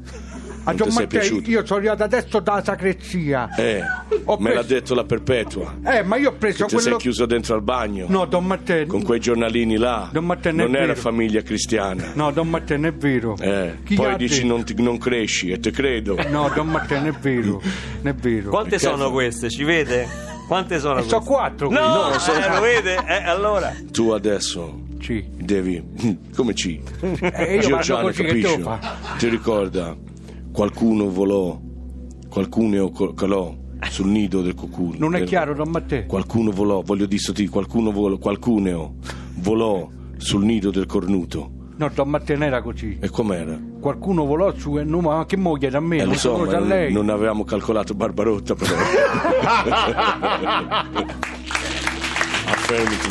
A 0.64 0.72
Non 0.72 0.92
sei 0.92 1.04
Mattei, 1.04 1.08
piaciuto. 1.08 1.50
io 1.50 1.66
sono 1.66 1.80
arrivato 1.80 2.04
adesso 2.04 2.40
dalla 2.40 2.64
sacrestia. 2.64 3.56
Eh, 3.56 3.82
Ho 4.26 4.38
me 4.40 4.54
l'ha 4.54 4.62
detto 4.64 4.94
la 4.94 5.04
perpetua. 5.04 5.76
Eh, 5.84 6.04
ma 6.04 6.18
io 6.18 6.30
ho 6.30 6.34
preso 6.34 6.66
Ti 6.66 6.72
sei 6.72 6.82
quello... 6.82 6.98
chiuso 6.98 7.26
dentro 7.26 7.56
al 7.56 7.62
bagno. 7.64 8.06
No, 8.10 8.26
Don 8.26 8.46
Matteo. 8.46 8.86
Con 8.86 9.02
quei 9.04 9.20
giornalini 9.20 9.78
là. 9.78 10.10
Don 10.12 10.26
Matteo, 10.26 10.52
non 10.52 10.62
è 10.62 10.66
non 10.66 10.76
era 10.76 10.86
vero. 10.88 11.00
famiglia 11.00 11.42
cristiana. 11.42 12.12
No, 12.14 12.32
Don 12.32 12.50
Matteo, 12.50 12.78
non 12.78 12.86
è 12.88 12.94
vero. 12.94 13.36
Eh, 13.40 13.78
Chi 13.84 13.96
poi 13.96 14.16
dici 14.18 14.46
non, 14.46 14.64
ti- 14.64 14.76
non 14.82 14.98
cresci 14.98 15.50
e 15.50 15.60
te 15.60 15.72
credo. 15.72 16.16
No, 16.30 16.52
Don 16.54 16.68
Matteo, 16.68 16.98
non 17.00 17.08
è 17.08 17.12
vero. 17.20 17.62
Non 18.02 18.08
è 18.08 18.14
vero. 18.14 18.50
Quante 18.50 18.70
Perché- 18.72 18.86
sono 18.86 19.10
queste? 19.12 19.50
Ci 19.50 19.64
vede? 19.64 20.08
Quante 20.48 20.80
sono 20.80 20.94
Eh, 21.00 21.04
queste? 21.04 21.16
so 21.16 21.22
quattro. 21.22 21.70
No, 21.70 21.80
No, 21.80 22.20
sono- 22.20 22.38
eh, 22.44 22.50
lo 22.54 22.60
vede? 22.62 22.96
Eh, 23.08 23.24
allora. 23.24 23.74
Tu 23.92 24.10
adesso 24.10 24.82
Sì. 25.02 25.24
devi. 25.32 25.82
Come 26.36 26.54
ci? 26.54 26.82
Eh, 27.22 27.56
io 27.56 27.62
Giorgiano 27.62 28.08
che 28.10 28.42
fare? 28.62 28.80
Ti 29.18 29.28
ricorda? 29.30 29.96
Qualcuno 30.60 31.10
volò, 31.10 31.58
qualcuno 32.28 32.92
calò 33.16 33.56
sul 33.90 34.08
nido 34.10 34.42
del 34.42 34.56
cuculo. 34.56 34.98
Non 34.98 35.16
è 35.16 35.20
Del- 35.20 35.28
chiaro, 35.30 35.54
Don 35.54 35.70
Matteo. 35.70 36.06
Qualcuno 36.06 36.52
volò, 36.52 36.82
voglio 36.82 37.06
dire 37.06 37.32
ti, 37.32 37.48
qualcuno 37.48 37.94
volò, 37.94 38.18
qualcuno 38.18 38.96
volò 39.36 39.88
sul 40.18 40.44
nido 40.44 40.70
del 40.70 40.86
cornuto. 40.86 41.50
No, 41.78 41.90
Don 41.96 42.10
Matteo 42.10 42.38
non 42.38 42.48
era 42.48 42.62
così. 42.62 42.98
E 43.00 43.08
com'era? 43.10 43.58
Qualcuno 43.80 44.26
volò 44.26 44.54
su 44.58 44.78
e 44.78 44.84
no, 44.84 45.00
ma 45.00 45.26
che 45.26 45.38
moglie 45.38 45.70
da 45.70 45.80
me, 45.80 45.96
Eh, 45.96 46.04
non 46.04 46.10
lo 46.10 46.18
so, 46.18 46.36
ma 46.36 46.46
da 46.48 46.60
non, 46.60 46.68
lei. 46.68 46.92
non 46.92 47.08
avevamo 47.08 47.46
calcolato 47.46 47.94
Barbarotta 47.94 48.54
però. 48.56 48.76
Affermati. 52.48 53.08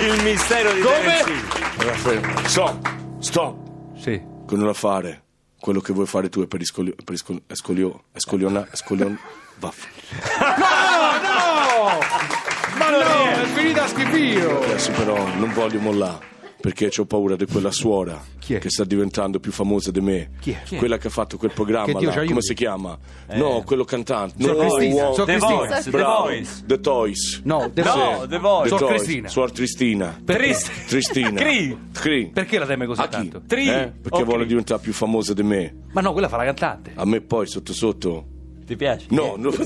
Il 0.00 0.22
mistero 0.22 0.70
di 0.74 0.80
Terence 0.82 1.30
Hill. 1.30 1.88
Affermati. 1.88 2.46
Stop, 2.46 2.92
stop. 3.20 3.56
Sì. 3.96 4.20
Continua 4.44 4.72
a 4.72 4.74
fare 4.74 5.22
quello 5.60 5.80
che 5.80 5.92
vuoi 5.92 6.06
fare 6.06 6.28
tu 6.28 6.42
è 6.42 6.46
per 6.46 6.60
iscolio, 6.60 6.94
per 7.04 7.14
iscolio, 7.14 7.42
escolio, 7.46 8.04
escoliona, 8.12 8.66
escolion, 8.72 9.18
vaff. 9.58 9.86
Ma 12.78 12.90
no, 12.90 13.42
è 13.42 13.46
finita 13.54 13.84
a 13.84 13.88
schifio. 13.88 14.62
Adesso 14.62 14.90
però 14.92 15.16
non 15.34 15.52
voglio 15.52 15.80
mollare. 15.80 16.29
Perché 16.60 16.90
ho 16.98 17.06
paura 17.06 17.36
di 17.36 17.46
quella 17.46 17.70
suora 17.70 18.22
Chi 18.38 18.52
è? 18.54 18.58
che 18.58 18.68
sta 18.68 18.84
diventando 18.84 19.40
più 19.40 19.50
famosa 19.50 19.90
di 19.90 20.00
me. 20.02 20.30
Chi 20.40 20.50
è? 20.50 20.60
Chi 20.62 20.74
è? 20.74 20.78
Quella 20.78 20.98
che 20.98 21.06
ha 21.06 21.10
fatto 21.10 21.38
quel 21.38 21.52
programma 21.52 21.98
là, 22.00 22.10
aiuti. 22.10 22.26
come 22.28 22.42
si 22.42 22.52
chiama? 22.52 22.98
No, 23.32 23.62
quello 23.64 23.84
cantante. 23.84 24.34
No, 24.46 24.54
Cristina, 24.56 25.02
uomo- 25.04 25.14
Sor 25.14 25.24
The 25.24 25.32
Cristina. 25.36 25.56
Voice, 25.56 25.90
The 25.90 26.02
Voice. 26.02 26.62
The 26.66 26.80
Toys. 26.80 27.40
No, 27.44 27.70
The 27.72 27.82
No, 27.82 27.94
Voice. 27.94 28.26
The 28.28 28.38
Voice. 28.38 28.76
Toys. 28.76 28.88
Cristina. 29.02 29.28
Suor 29.28 29.52
Tristina. 29.52 30.20
Trist- 30.22 30.86
Tristina. 30.86 31.30
Cri. 31.40 31.78
Cri. 31.92 32.26
Perché 32.32 32.58
la 32.58 32.66
teme 32.66 32.84
così 32.86 33.02
tanto? 33.08 33.40
Tri. 33.46 33.66
Eh? 33.68 33.92
Perché 34.02 34.18
Ok. 34.20 34.24
vuole 34.24 34.44
diventare 34.44 34.80
più 34.82 34.92
famosa 34.92 35.32
di 35.32 35.42
me. 35.42 35.74
Ma 35.92 36.02
no, 36.02 36.12
quella 36.12 36.28
fa 36.28 36.36
la 36.36 36.44
cantante. 36.44 36.92
A 36.94 37.06
me 37.06 37.22
poi 37.22 37.46
sotto 37.46 37.72
sotto. 37.72 38.26
Ti 38.66 38.76
piace? 38.76 39.06
No, 39.10 39.34
no. 39.38 39.50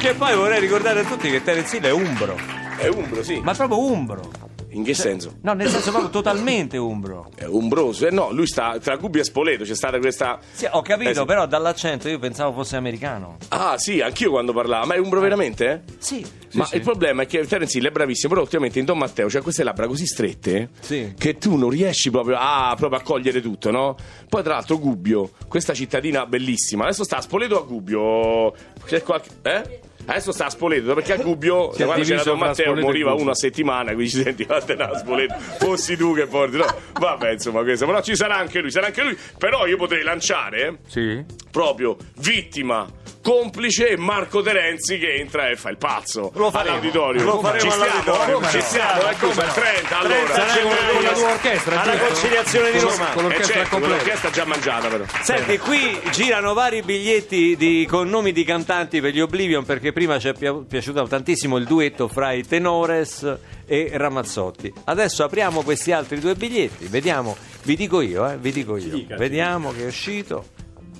Che 0.00 0.14
poi 0.14 0.34
vorrei 0.36 0.60
ricordare 0.60 1.00
a 1.00 1.04
tutti 1.04 1.28
che 1.30 1.42
Terence 1.42 1.76
Hill 1.76 1.82
è 1.84 1.90
umbro. 1.90 2.59
È 2.80 2.88
umbro, 2.88 3.22
sì. 3.22 3.40
Ma 3.42 3.54
proprio 3.54 3.78
umbro. 3.84 4.30
In 4.72 4.84
che 4.84 4.94
senso? 4.94 5.38
No, 5.42 5.52
nel 5.54 5.68
senso 5.68 5.90
proprio 5.90 6.10
totalmente 6.10 6.76
umbro. 6.76 7.28
È 7.34 7.44
umbroso. 7.44 8.06
Eh 8.06 8.12
no, 8.12 8.30
lui 8.30 8.46
sta 8.46 8.78
tra 8.78 8.94
Gubbio 8.96 9.20
e 9.20 9.24
Spoleto. 9.24 9.64
C'è 9.64 9.74
stata 9.74 9.98
questa. 9.98 10.38
Sì, 10.52 10.64
ho 10.70 10.80
capito, 10.82 11.10
Eh, 11.10 11.14
sì. 11.14 11.24
però 11.24 11.44
dall'accento 11.46 12.08
io 12.08 12.20
pensavo 12.20 12.52
fosse 12.52 12.76
americano. 12.76 13.36
Ah, 13.48 13.76
sì, 13.78 14.00
anch'io 14.00 14.30
quando 14.30 14.52
parlavo. 14.52 14.86
Ma 14.86 14.94
è 14.94 14.98
umbro 14.98 15.18
veramente? 15.18 15.82
Eh? 15.88 15.92
Sì. 15.98 16.24
Ma 16.52 16.68
il 16.72 16.82
problema 16.82 17.22
è 17.22 17.26
che 17.26 17.44
Terence 17.46 17.78
Hill 17.78 17.86
è 17.88 17.90
bravissimo, 17.90 18.28
però 18.28 18.42
ultimamente 18.42 18.78
in 18.78 18.84
Don 18.84 18.98
Matteo 18.98 19.26
c'ha 19.28 19.40
queste 19.42 19.64
labbra 19.64 19.86
così 19.88 20.06
strette 20.06 20.70
Sì. 20.80 21.14
che 21.18 21.38
tu 21.38 21.56
non 21.56 21.70
riesci 21.70 22.10
proprio 22.10 22.36
a, 22.38 22.72
proprio 22.76 22.98
a 23.00 23.02
cogliere 23.02 23.40
tutto, 23.40 23.70
no? 23.72 23.96
Poi 24.28 24.42
tra 24.44 24.54
l'altro 24.54 24.78
Gubbio, 24.78 25.30
questa 25.48 25.74
cittadina 25.74 26.26
bellissima, 26.26 26.84
adesso 26.84 27.02
sta 27.04 27.16
a 27.16 27.20
Spoleto 27.20 27.58
a 27.58 27.62
Gubbio. 27.64 28.52
C'è 28.84 29.02
qualche. 29.02 29.30
Eh? 29.42 29.80
Adesso 30.06 30.32
sta 30.32 30.46
a 30.46 30.50
Spoleto 30.50 30.94
perché 30.94 31.12
a 31.12 31.16
Gubbio 31.16 31.72
Si 31.72 31.82
è 31.82 31.84
quando 31.84 32.04
c'era 32.04 32.22
Don 32.22 32.38
Matteo 32.38 32.74
moriva 32.74 33.10
Gubbio. 33.10 33.22
uno 33.22 33.30
a 33.32 33.34
settimana 33.34 33.92
quindi 33.92 34.10
ci 34.10 34.22
senti 34.22 34.44
vattene 34.44 34.82
a 34.84 34.96
Spoleto 34.98 35.34
fossi 35.58 35.96
tu 35.96 36.14
che 36.14 36.26
porti 36.26 36.56
no 36.56 36.66
vabbè 36.98 37.32
insomma 37.32 37.62
questo 37.62 37.86
però 37.86 38.00
ci 38.02 38.16
sarà 38.16 38.36
anche 38.36 38.60
lui 38.60 38.70
sarà 38.70 38.86
anche 38.86 39.02
lui 39.02 39.16
però 39.38 39.66
io 39.66 39.76
potrei 39.76 40.02
lanciare 40.02 40.78
Sì. 40.88 41.24
proprio 41.50 41.96
vittima 42.18 42.86
complice 43.22 43.88
e 43.90 43.96
Marco 43.98 44.40
Terenzi 44.40 44.98
che 44.98 45.14
entra 45.16 45.48
e 45.50 45.56
fa 45.56 45.68
il 45.68 45.76
pazzo 45.76 46.32
Lo 46.34 46.50
faremo. 46.50 46.76
all'auditorio 46.76 47.22
Lo 47.22 47.40
faremo 47.40 47.60
ci 47.60 47.70
stiamo? 47.70 48.16
Come 48.32 48.48
ci 48.48 48.56
no? 48.56 48.62
stiamo 48.62 49.06
è 49.06 49.14
cosa 49.18 49.42
30 49.42 49.98
allora 49.98 50.16
Trenta, 50.24 50.60
Con- 50.60 50.62
con- 50.70 50.94
con 50.94 51.02
la- 51.02 51.12
tua 51.12 51.28
orchestra, 51.30 51.82
alla 51.82 51.98
conciliazione 51.98 52.70
di 52.72 52.78
Con- 52.78 52.88
Roma 52.88 53.06
con 53.10 53.18
eh 53.24 53.28
l'orchestra 53.28 53.54
certo, 53.54 53.70
completa. 53.70 53.96
l'orchestra 53.96 54.30
già 54.30 54.44
mangiata 54.46 54.88
però 54.88 55.04
Senti, 55.22 55.58
qui 55.58 56.00
girano 56.12 56.54
vari 56.54 56.82
biglietti 56.82 57.56
di- 57.56 57.86
con 57.88 58.08
nomi 58.08 58.32
di 58.32 58.42
cantanti 58.44 59.00
per 59.02 59.12
gli 59.12 59.20
Oblivion 59.20 59.64
perché 59.66 59.89
prima 59.92 60.18
ci 60.18 60.28
è 60.28 60.32
pi- 60.34 60.64
piaciuto 60.68 61.02
tantissimo 61.06 61.56
il 61.56 61.64
duetto 61.66 62.08
fra 62.08 62.32
i 62.32 62.44
Tenores 62.44 63.38
e 63.66 63.90
Ramazzotti. 63.92 64.72
Adesso 64.84 65.24
apriamo 65.24 65.62
questi 65.62 65.92
altri 65.92 66.18
due 66.18 66.34
biglietti, 66.34 66.86
vediamo, 66.86 67.36
vi 67.64 67.76
dico 67.76 68.00
io, 68.00 68.28
eh, 68.28 68.36
vi 68.38 68.52
dico 68.52 68.76
io. 68.76 69.04
Vediamo 69.16 69.72
che 69.72 69.82
è 69.82 69.86
uscito. 69.86 70.46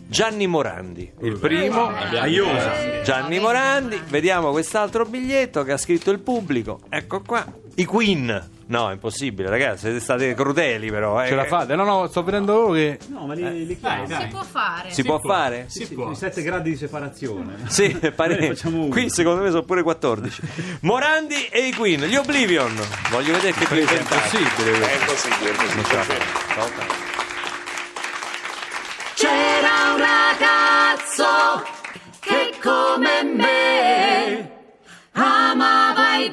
Gianni 0.06 0.48
Morandi, 0.48 1.12
il 1.22 1.38
primo. 1.38 1.92
Gianni 3.04 3.38
Morandi, 3.38 4.00
vediamo 4.08 4.50
quest'altro 4.50 5.04
biglietto 5.04 5.62
che 5.62 5.72
ha 5.72 5.76
scritto 5.76 6.10
il 6.10 6.18
pubblico. 6.18 6.80
Ecco 6.88 7.20
qua. 7.20 7.46
I 7.76 7.84
Queen. 7.84 8.58
No, 8.70 8.88
è 8.88 8.92
impossibile, 8.92 9.48
ragazzi, 9.48 9.80
siete 9.80 9.98
state 9.98 10.32
crudeli 10.34 10.90
però. 10.90 11.20
eh. 11.24 11.26
Ce 11.26 11.34
la 11.34 11.44
fate? 11.44 11.74
No, 11.74 11.82
no, 11.82 12.06
sto 12.06 12.22
vedendo 12.22 12.52
loro 12.52 12.72
che. 12.72 13.00
No, 13.08 13.26
ma 13.26 13.34
li, 13.34 13.66
li 13.66 13.76
chiamo. 13.76 14.06
Si 14.06 14.26
può 14.30 14.42
fare. 14.44 14.90
Si 14.92 15.02
può 15.02 15.18
fare? 15.18 15.64
Sì, 15.68 15.84
sì, 15.86 15.94
i 16.00 16.14
sette 16.14 16.40
gradi 16.42 16.70
di 16.70 16.76
separazione. 16.76 17.56
Sì, 17.68 17.98
pare- 18.14 18.54
qui 18.88 19.10
secondo 19.10 19.42
me 19.42 19.50
sono 19.50 19.64
pure 19.64 19.82
14. 19.82 20.40
Morandi 20.82 21.46
e 21.50 21.66
i 21.66 21.72
Queen, 21.74 22.02
gli 22.04 22.14
Oblivion. 22.14 22.72
Voglio 23.10 23.32
vedere 23.32 23.52
che 23.54 23.64
tu 23.66 23.74
È 23.74 23.80
impossibile. 23.80 24.88
è 24.88 24.94
impossibile, 25.00 25.50
è 25.50 25.62
impossibile. 25.74 26.18
C'era 29.14 29.92
un 29.92 29.98
ragazzo 29.98 31.64
che 32.20 32.52
come 32.62 33.22
me 33.24 34.50
amava 35.12 36.16
i 36.18 36.30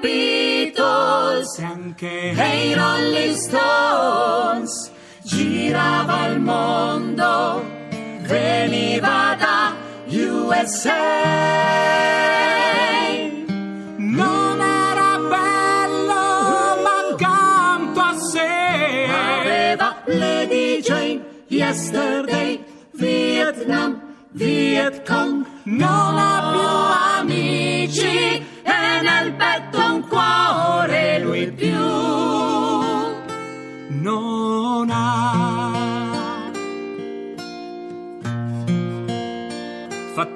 Beatles 1.57 1.59
Anche 1.59 2.33
i 2.35 2.73
Rolling 2.73 3.35
Stones. 3.35 4.91
Girava 5.23 6.27
il 6.27 6.39
mondo, 6.39 7.65
veniva 8.21 9.35
da 9.37 9.75
USA. 10.07 10.93
non 13.97 14.61
era 14.61 15.17
bello, 15.17 16.81
ma 16.83 16.95
accanto 17.11 17.99
a 17.99 18.13
sé 18.13 19.07
Aveva 19.09 20.01
le 20.05 20.47
DJ, 20.47 21.19
Yesterday, 21.47 22.63
Vietnam, 22.91 24.01
Vietcong. 24.31 25.45
Non 25.63 26.17
ha 26.17 26.56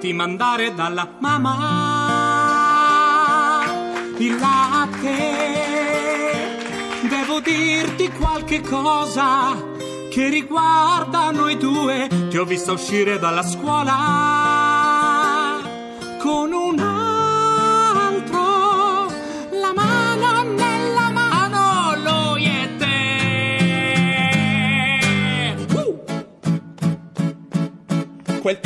Fatti 0.02 0.14
mandare 0.14 0.74
dalla 0.74 1.08
mamma 1.20 1.60
il 4.18 4.36
latte. 4.36 5.20
Devo 7.08 7.40
dirti 7.40 8.10
qualche 8.10 8.62
cosa 8.62 9.56
che 10.10 10.28
riguarda 10.28 11.30
noi 11.30 11.56
due. 11.56 12.08
Ti 12.30 12.36
ho 12.36 12.46
vista 12.46 12.72
uscire 12.72 13.20
dalla 13.20 13.44
scuola 13.44 14.00
con 16.20 16.52
un 16.52 16.80
altro. 16.80 18.40
La 19.52 19.72
mano 19.76 20.42
nella 20.56 21.12
mano, 21.12 21.96
lui 22.04 22.46
e 22.46 22.76
te. 22.78 23.16
Uh! 25.76 26.04
Quel 28.42 28.60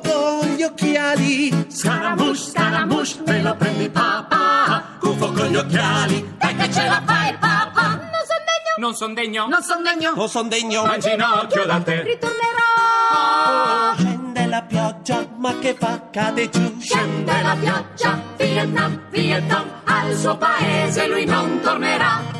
con 0.00 0.48
gli 0.48 0.62
occhiali 0.62 1.66
Scaramouche, 1.68 2.36
Scaramouche, 2.36 3.22
te 3.24 3.40
lo 3.42 3.54
prendi 3.56 3.88
papà. 3.90 4.82
Cuffo 5.00 5.32
con 5.32 5.46
gli 5.46 5.56
occhiali, 5.56 6.36
che 6.38 6.72
ce 6.72 6.84
la 6.86 7.02
fai 7.04 7.34
papà. 7.38 7.88
Non 7.88 8.24
son 8.24 8.42
degno, 8.44 8.76
Non 8.78 8.94
son 8.94 9.14
degno. 9.14 9.46
non 9.48 9.62
son 9.62 9.82
degno. 9.82 10.12
Non 10.14 10.28
son 10.28 10.48
degno 10.48 10.84
Ma 10.84 10.94
in 10.94 11.00
ginocchio 11.00 11.64
da 11.64 11.80
te. 11.80 12.02
Ritornerò. 12.02 13.94
Scende 13.96 14.46
la 14.46 14.62
pioggia 14.62 15.26
ma 15.38 15.58
che 15.58 15.74
fa? 15.78 16.08
Cade 16.10 16.48
giù 16.48 16.76
Scende 16.80 17.42
la 17.42 17.56
pioggia, 17.58 18.20
Vietnam, 18.36 19.00
Vietnam, 19.10 19.64
al 19.84 20.14
suo 20.14 20.36
paese 20.36 21.06
lui 21.08 21.24
non 21.24 21.60
tornerà. 21.60 22.35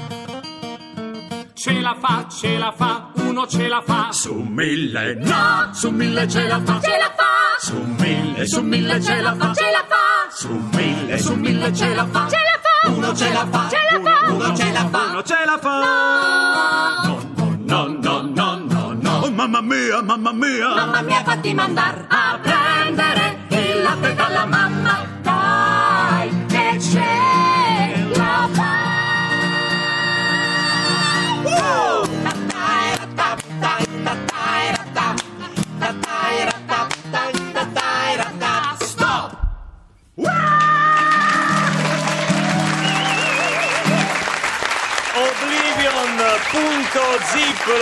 Ce 1.67 1.73
la 1.83 1.97
fa, 2.01 2.25
ce 2.29 2.59
la 2.59 2.71
fa, 2.71 3.11
uno 3.15 3.45
ce 3.49 3.67
la 3.67 3.83
fa. 3.85 4.13
Su 4.13 4.35
mille, 4.35 5.17
No, 5.19 5.69
su 5.73 5.91
mille 5.91 6.25
ce 6.29 6.47
la 6.47 6.61
fa, 6.65 6.79
ce 6.81 6.91
la 6.97 7.11
fa. 7.17 7.57
su 7.59 7.75
mille, 7.99 8.47
Su 8.47 8.61
mille 8.63 9.01
ce 9.03 9.21
la 9.21 9.35
fa, 9.35 9.53
ce 9.53 9.65
la 9.73 9.85
fa. 9.89 10.31
su 10.31 10.49
mille, 10.73 11.19
Su 11.19 11.35
mille 11.35 11.73
ce 11.75 11.93
la 11.93 12.07
fa, 12.07 12.27
ce 12.29 12.37
la 12.37 12.61
fa. 12.63 12.89
Uno 12.93 13.13
ce 13.13 13.33
la 13.33 13.47
fa 13.51 13.69
Ce 13.69 13.79
la 13.91 14.01
fa. 14.01 14.31
Uno 14.33 14.55
ce 14.55 14.73
la 14.73 14.89
fa 14.93 15.01
uno 15.11 15.23
ce 15.25 15.35
la 15.45 15.59
fa. 15.59 15.81
No, 17.67 17.87
no, 17.89 18.23
no, 18.23 18.57
no, 18.69 18.93
no. 19.03 19.21
Oh, 19.25 19.31
mamma 19.33 19.61
mia, 19.61 20.01
mamma 20.03 20.33
mia. 20.33 20.69
Mamma 20.73 21.01
mia, 21.03 21.23
fatti 21.25 21.53
mandar 21.53 22.05
a 22.09 22.39
prendere 22.41 23.39
il 23.49 23.83
latte 23.83 24.15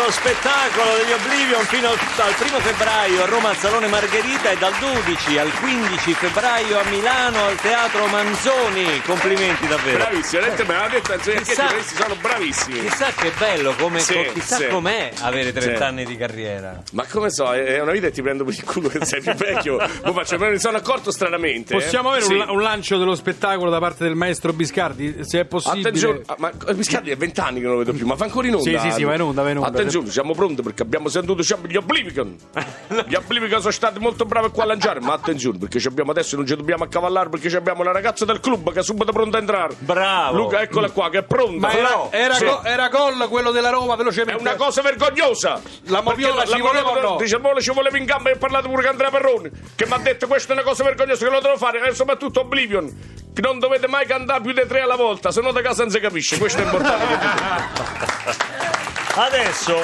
lo 0.04 0.10
spettacolo 0.10 0.90
degli 1.00 1.12
Oblivion 1.12 1.64
fino 1.64 1.88
al, 1.88 2.34
primo 2.38 2.58
febbraio 2.60 3.22
a 3.22 3.26
Roma 3.26 3.48
al 3.50 3.56
Salone 3.56 3.86
Margherita 3.86 4.50
e 4.50 4.56
dal 4.58 4.72
12 4.78 5.38
al 5.38 5.50
15 5.60 6.12
febbraio 6.12 6.78
a 6.78 6.84
Milano 6.90 7.44
al 7.46 7.54
Teatro 7.56 8.06
Manzoni. 8.06 9.00
Complimenti 9.06 9.66
davvero. 9.66 9.98
bravissimo 9.98 10.42
veramente 10.42 10.64
me 10.70 10.78
l'ha 10.78 10.88
detto 10.88 11.12
Antonio 11.12 11.40
Chiesi, 11.40 11.50
Chissà- 11.60 11.72
questi 11.72 11.94
sono 11.94 12.16
bravissimi 12.20 12.80
Chissà 12.80 13.06
che 13.16 13.32
bello, 13.38 13.74
come, 13.78 14.00
Sì, 14.00 14.28
chissà 14.34 14.56
sì. 14.56 14.66
com'è 14.66 15.10
avere 15.20 15.52
30 15.52 15.76
Sì. 15.78 15.82
anni 15.82 16.04
di 16.04 16.16
carriera. 16.18 16.82
ma 16.92 17.04
come 17.10 17.30
so 17.30 17.52
è 17.54 17.80
una 17.80 17.92
vita 17.92 18.06
e 18.08 18.10
ti 18.10 18.20
prendo 18.20 18.44
per 18.44 18.54
il 18.54 18.64
culo 18.64 18.88
che 18.88 19.04
sei 19.06 19.22
più 19.22 19.32
vecchio 19.34 19.78
Mo 20.04 20.12
faccio, 20.12 20.36
me 20.38 20.50
ne 20.50 20.58
sono 20.58 20.76
accorto 20.76 21.10
stranamente 21.12 21.74
eh. 21.74 21.78
Possiamo 21.80 22.10
avere 22.10 22.24
Sì. 22.24 22.34
un, 22.34 22.44
un 22.46 22.60
lancio 22.60 22.98
dello 22.98 23.14
spettacolo 23.14 23.70
da 23.70 23.78
parte 23.78 24.04
del 24.04 24.14
maestro 24.16 24.52
Biscardi? 24.52 25.24
Se 25.24 25.40
è 25.40 25.44
possibile. 25.46 25.88
Attenzione, 25.88 26.20
ah, 26.26 26.34
ma 26.38 26.50
Biscardi 26.74 27.10
è 27.10 27.16
vent'anni 27.16 27.60
che 27.60 27.64
non 27.66 27.72
lo 27.72 27.78
vedo 27.78 27.92
più, 27.92 28.04
ma 28.06 28.16
fa 28.16 28.24
ancora 28.24 28.46
in 28.48 28.54
onda. 28.56 28.68
Sì, 28.68 28.78
sì, 28.78 28.90
sì, 28.96 29.04
va 29.04 29.14
in 29.14 29.22
onda, 29.22 29.42
va 29.42 29.50
in 29.50 29.56
onda. 29.58 29.68
Attenzione, 29.68 29.92
siamo 30.06 30.34
pronti 30.34 30.62
perché 30.62 30.82
abbiamo 30.82 31.08
sentito 31.08 31.34
diciamo, 31.34 31.66
gli 31.66 31.76
Oblivion. 31.76 32.36
Gli 33.06 33.14
Oblivion 33.14 33.60
sono 33.60 33.72
stati 33.72 33.98
molto 33.98 34.24
bravi 34.24 34.50
qua 34.50 34.64
a 34.64 34.66
lanciare, 34.66 35.00
ma 35.00 35.12
attenzione 35.14 35.58
perché 35.58 35.78
ci 35.80 35.86
abbiamo 35.88 36.10
adesso 36.10 36.36
non 36.36 36.46
ci 36.46 36.54
dobbiamo 36.56 36.84
accavallare 36.84 37.28
perché 37.28 37.48
ci 37.50 37.56
abbiamo 37.56 37.82
la 37.82 37.92
ragazza 37.92 38.24
del 38.24 38.40
club 38.40 38.72
che 38.72 38.80
è 38.80 38.82
subito 38.82 39.12
pronta 39.12 39.36
a 39.36 39.40
entrare. 39.40 39.74
Bravo. 39.78 40.36
Luca, 40.36 40.60
eccola 40.62 40.90
qua, 40.90 41.10
che 41.10 41.18
è 41.18 41.22
pronta. 41.22 41.66
Ma 41.66 41.72
era, 41.72 42.06
era, 42.10 42.34
Sì. 42.34 42.44
go- 42.44 42.62
era 42.64 42.88
gol 42.88 43.26
quello 43.28 43.50
della 43.50 43.70
Roma, 43.70 43.94
È 43.94 43.96
velocemente. 43.96 44.40
una 44.40 44.54
cosa 44.56 44.82
vergognosa! 44.82 45.60
La 45.86 46.00
Moviola 46.02 46.44
ci 46.44 46.60
voleva 46.60 46.90
o 46.90 47.00
no? 47.00 47.16
Dice, 47.16 47.38
"Mole 47.38 47.60
ci 47.62 47.72
voleva 47.72 47.96
in 47.98 48.04
gamba 48.04 48.30
e 48.30 48.34
ho 48.34 48.38
parlato 48.38 48.68
pure 48.68 48.82
con 48.82 48.90
Andrea 48.90 49.10
Perroni, 49.10 49.50
che 49.74 49.86
mi 49.86 49.92
ha 49.92 49.98
detto 49.98 50.26
questa 50.26 50.52
è 50.52 50.56
una 50.56 50.64
cosa 50.64 50.84
vergognosa 50.84 51.24
che 51.24 51.30
lo 51.30 51.40
devo 51.40 51.56
fare, 51.56 51.82
e 51.86 51.94
soprattutto 51.94 52.40
Oblivion, 52.40 52.92
che 53.34 53.40
non 53.42 53.58
dovete 53.58 53.88
mai 53.88 54.06
cantare 54.06 54.40
più 54.40 54.52
di 54.52 54.62
tre 54.68 54.80
alla 54.82 54.96
volta, 54.96 55.30
se 55.32 55.40
no 55.40 55.50
da 55.52 55.60
casa 55.62 55.82
non 55.82 55.90
si 55.92 55.98
capisce, 56.00 56.38
questo 56.38 56.60
è 56.60 56.64
importante. 56.64 58.72
Adesso, 59.16 59.76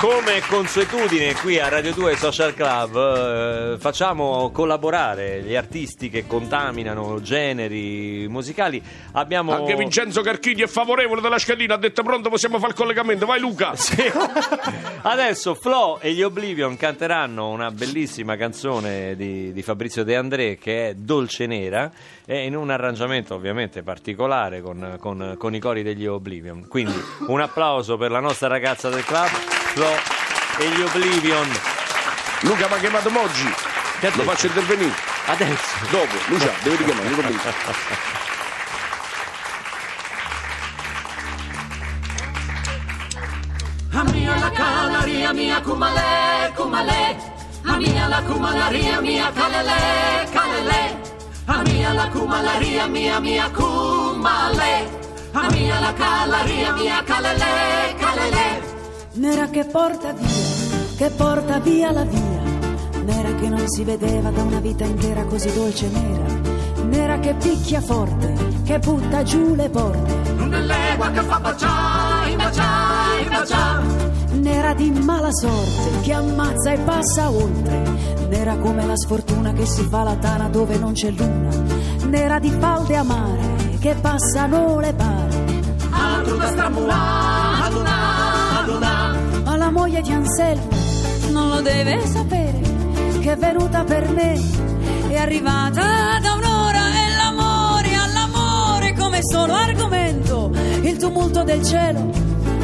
come 0.00 0.40
consuetudine 0.48 1.34
qui 1.36 1.60
a 1.60 1.68
Radio 1.68 1.92
2 1.92 2.16
Social 2.16 2.52
Club, 2.52 2.96
eh, 2.96 3.78
facciamo 3.78 4.50
collaborare 4.50 5.40
gli 5.42 5.54
artisti 5.54 6.10
che 6.10 6.26
contaminano 6.26 7.20
generi 7.20 8.26
musicali. 8.28 8.82
Abbiamo 9.12 9.52
Anche 9.52 9.76
Vincenzo 9.76 10.20
Carchini 10.20 10.62
è 10.62 10.66
favorevole 10.66 11.20
della 11.20 11.38
schedina, 11.38 11.74
ha 11.74 11.78
detto 11.78 12.02
pronto 12.02 12.28
possiamo 12.28 12.58
fare 12.58 12.72
il 12.72 12.76
collegamento, 12.76 13.24
vai 13.24 13.38
Luca! 13.38 13.74
Sì. 13.86 14.02
Adesso 15.02 15.54
Flo 15.54 16.00
e 16.00 16.12
gli 16.12 16.22
Oblivion 16.22 16.76
canteranno 16.76 17.50
una 17.50 17.70
bellissima 17.70 18.36
canzone 18.36 19.14
di, 19.14 19.52
di 19.52 19.62
Fabrizio 19.62 20.02
De 20.02 20.16
André 20.16 20.58
che 20.58 20.88
è 20.88 20.94
Dolce 20.94 21.46
Nera 21.46 21.88
e 22.24 22.44
in 22.44 22.56
un 22.56 22.70
arrangiamento 22.70 23.34
ovviamente 23.34 23.84
particolare 23.84 24.60
con, 24.60 24.96
con- 24.98 25.36
con 25.38 25.54
i 25.54 25.60
cori 25.60 25.84
degli 25.84 26.06
Oblivion. 26.06 26.66
Quindi 26.66 27.00
un 27.28 27.40
applauso 27.40 27.96
per 27.96 28.10
la 28.10 28.18
nostra 28.18 28.48
ragazza 28.48 28.54
del 28.58 29.04
club, 29.04 29.28
Flo 29.74 29.98
e 30.58 30.68
gli 30.70 30.80
Oblivion. 30.80 31.46
Luca 32.40 32.66
mi 32.68 32.72
ha 32.72 32.78
chiamato 32.78 33.10
Moggi, 33.10 33.54
lo 34.00 34.22
faccio 34.22 34.46
intervenire. 34.46 34.94
Adesso. 35.26 35.86
Dopo, 35.90 36.14
Lucia, 36.28 36.52
devi 36.64 36.76
richiamare, 36.76 37.08
non 37.08 37.20
capisco. 37.20 37.48
A 43.92 44.04
mia 44.04 44.38
la 44.38 44.50
canaria 44.50 45.32
mia 45.32 45.60
cumale, 45.60 46.52
cumale. 46.54 47.16
A 47.64 47.76
mia 47.76 48.08
la 48.08 48.22
cumalaria 48.22 49.00
mia 49.00 49.30
calele, 49.32 50.28
calele. 50.32 51.00
A 51.44 51.62
mia 51.62 51.92
la 51.92 52.08
cumalaria 52.08 52.86
mia 52.86 53.20
mia 53.20 53.50
cumale. 53.50 54.88
A 55.32 55.50
mia 55.50 55.65
la 55.86 55.92
calaria 55.92 56.72
mia 56.72 57.02
calele, 57.04 57.94
calele. 57.96 58.74
Nera 59.14 59.46
che 59.48 59.64
porta 59.64 60.12
via, 60.12 60.96
che 60.96 61.10
porta 61.10 61.58
via 61.60 61.92
la 61.92 62.04
via. 62.04 62.42
Nera 63.04 63.34
che 63.36 63.48
non 63.48 63.68
si 63.68 63.84
vedeva 63.84 64.30
da 64.30 64.42
una 64.42 64.58
vita 64.58 64.84
intera 64.84 65.24
così 65.24 65.52
dolce 65.52 65.88
nera. 65.88 66.84
Nera 66.86 67.18
che 67.20 67.34
picchia 67.34 67.80
forte, 67.80 68.34
che 68.64 68.78
butta 68.80 69.22
giù 69.22 69.54
le 69.54 69.68
porte. 69.68 70.12
È 70.38 70.60
l'egua 70.60 71.10
che 71.10 71.20
fa 71.22 71.38
baciare, 71.38 72.36
baciare, 72.36 73.24
baciare. 73.28 73.84
Nera 74.32 74.74
di 74.74 74.90
mala 74.90 75.30
sorte, 75.30 76.00
che 76.02 76.12
ammazza 76.12 76.72
e 76.72 76.78
passa 76.78 77.30
oltre. 77.30 77.82
Nera 78.28 78.56
come 78.56 78.84
la 78.84 78.96
sfortuna 78.96 79.52
che 79.52 79.66
si 79.66 79.82
fa 79.84 80.02
la 80.02 80.16
tana 80.16 80.48
dove 80.48 80.78
non 80.78 80.92
c'è 80.92 81.10
luna. 81.10 81.48
Nera 82.08 82.38
di 82.40 82.50
falde 82.50 82.96
amare, 82.96 83.78
che 83.80 83.94
passano 84.00 84.80
le 84.80 84.92
pare. 84.92 85.25
Altro 86.26 86.40
da 86.40 86.48
stramulare, 86.48 87.62
ad 87.62 87.72
una, 87.74 88.58
ad 88.58 88.68
una. 88.68 89.14
Ma 89.44 89.56
la 89.56 89.70
moglie 89.70 90.02
di 90.02 90.10
Anselmo 90.10 90.68
non 91.30 91.48
lo 91.50 91.60
deve 91.60 92.04
sapere 92.04 92.60
che 93.20 93.32
è 93.32 93.36
venuta 93.36 93.84
per 93.84 94.08
me, 94.10 94.34
è 95.06 95.16
arrivata 95.18 96.18
da 96.20 96.32
un'ora 96.32 96.80
e 96.80 97.16
l'amore 97.16 97.94
all'amore 97.94 98.94
come 98.98 99.20
solo 99.22 99.52
argomento. 99.52 100.50
Il 100.82 100.96
tumulto 100.96 101.44
del 101.44 101.62
cielo 101.62 102.10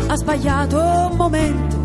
ha 0.08 0.16
sbagliato 0.16 0.78
un 0.80 1.16
momento. 1.16 1.81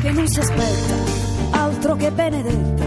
Che 0.00 0.10
non 0.10 0.26
si 0.28 0.38
aspetta, 0.38 0.94
altro 1.50 1.96
che 1.96 2.10
benedetta. 2.10 2.84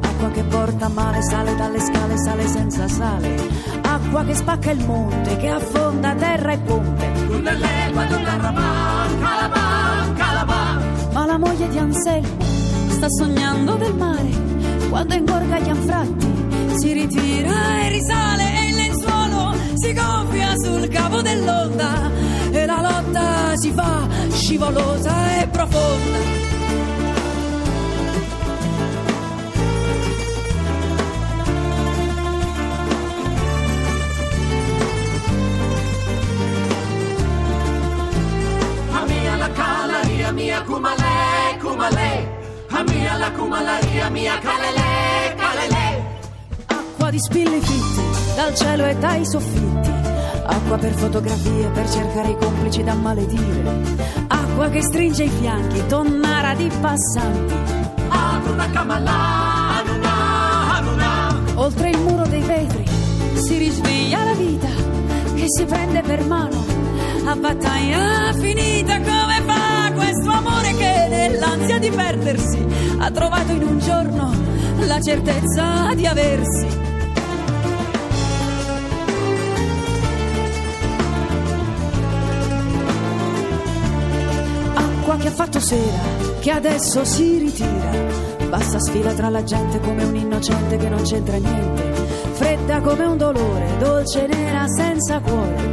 Acqua 0.00 0.30
che 0.30 0.42
porta 0.44 0.88
male, 0.88 1.22
sale 1.22 1.54
dalle 1.56 1.80
scale, 1.80 2.16
sale 2.16 2.46
senza 2.46 2.88
sale. 2.88 3.36
Acqua 3.82 4.24
che 4.24 4.34
spacca 4.34 4.70
il 4.70 4.84
monte, 4.84 5.36
che 5.36 5.48
affonda 5.48 6.14
terra 6.14 6.52
e 6.52 6.58
ponte. 6.58 7.12
È 7.12 7.54
l'egua 7.54 8.06
una 8.16 8.36
raban, 8.36 9.20
calaban, 9.20 10.14
calaban. 10.14 11.10
Ma 11.12 11.26
la 11.26 11.38
moglie 11.38 11.68
di 11.68 11.78
Anselmo 11.78 12.36
sta 12.88 13.08
sognando 13.08 13.74
del 13.74 13.94
mare. 13.94 14.30
Quando 14.88 15.14
ingorga 15.14 15.58
gli 15.58 15.68
anfratti, 15.68 16.26
si 16.78 16.92
ritira 16.92 17.80
e 17.80 17.88
risale 17.88 18.61
si 19.82 19.92
gonfia 19.92 20.54
sul 20.62 20.86
capo 20.88 21.20
dell'onda. 21.22 22.08
E 22.52 22.66
la 22.66 22.80
lotta 22.80 23.56
si 23.56 23.72
fa 23.72 24.06
scivolosa 24.30 25.40
e 25.40 25.48
profonda. 25.48 26.40
Mia 40.32 40.62
cumale, 40.62 41.58
cumale. 41.60 42.40
A 42.70 42.82
mia 42.84 43.16
la 43.18 43.30
cumalaria 43.32 44.08
mia. 44.08 44.34
Acqua 44.34 44.91
di 47.12 47.18
spilli 47.18 47.60
fitti 47.60 48.34
dal 48.34 48.54
cielo 48.54 48.86
e 48.86 48.96
dai 48.96 49.26
soffitti. 49.26 49.90
Acqua 50.46 50.78
per 50.78 50.94
fotografie, 50.94 51.68
per 51.68 51.86
cercare 51.90 52.30
i 52.30 52.36
complici 52.38 52.82
da 52.82 52.94
maledire. 52.94 53.82
Acqua 54.28 54.70
che 54.70 54.80
stringe 54.80 55.24
i 55.24 55.28
fianchi, 55.28 55.86
tonnara 55.88 56.54
di 56.54 56.70
passanti. 56.80 57.54
Altro 58.08 58.54
da 58.54 58.70
camalà, 58.70 59.76
ad 59.76 59.88
una, 59.88 60.74
ad 60.74 60.86
una. 60.86 61.40
Oltre 61.56 61.90
il 61.90 61.98
muro 61.98 62.26
dei 62.26 62.40
vetri 62.40 62.84
si 63.34 63.58
risveglia 63.58 64.24
la 64.24 64.34
vita 64.34 64.68
che 65.34 65.44
si 65.48 65.66
prende 65.66 66.00
per 66.00 66.24
mano. 66.24 66.64
A 67.26 67.36
battaglia 67.36 68.32
finita 68.32 68.96
come 68.96 69.42
fa 69.44 69.92
questo 69.92 70.30
amore 70.30 70.74
che 70.76 71.06
nell'ansia 71.10 71.78
di 71.78 71.90
perdersi 71.90 72.66
ha 73.00 73.10
trovato 73.10 73.52
in 73.52 73.64
un 73.64 73.78
giorno 73.80 74.32
la 74.86 74.98
certezza 74.98 75.92
di 75.94 76.06
aversi. 76.06 76.91
Che 85.22 85.28
ha 85.28 85.32
fatto 85.32 85.60
sera, 85.60 86.00
che 86.40 86.50
adesso 86.50 87.04
si 87.04 87.38
ritira. 87.38 87.90
Bassa 88.48 88.80
sfila 88.80 89.12
tra 89.14 89.28
la 89.28 89.44
gente 89.44 89.78
come 89.78 90.02
un 90.02 90.16
innocente 90.16 90.76
che 90.76 90.88
non 90.88 91.02
c'entra 91.02 91.36
niente. 91.36 91.82
Fredda 92.32 92.80
come 92.80 93.04
un 93.04 93.16
dolore, 93.16 93.76
dolce 93.78 94.26
nera 94.26 94.66
senza 94.66 95.20
cuore. 95.20 95.70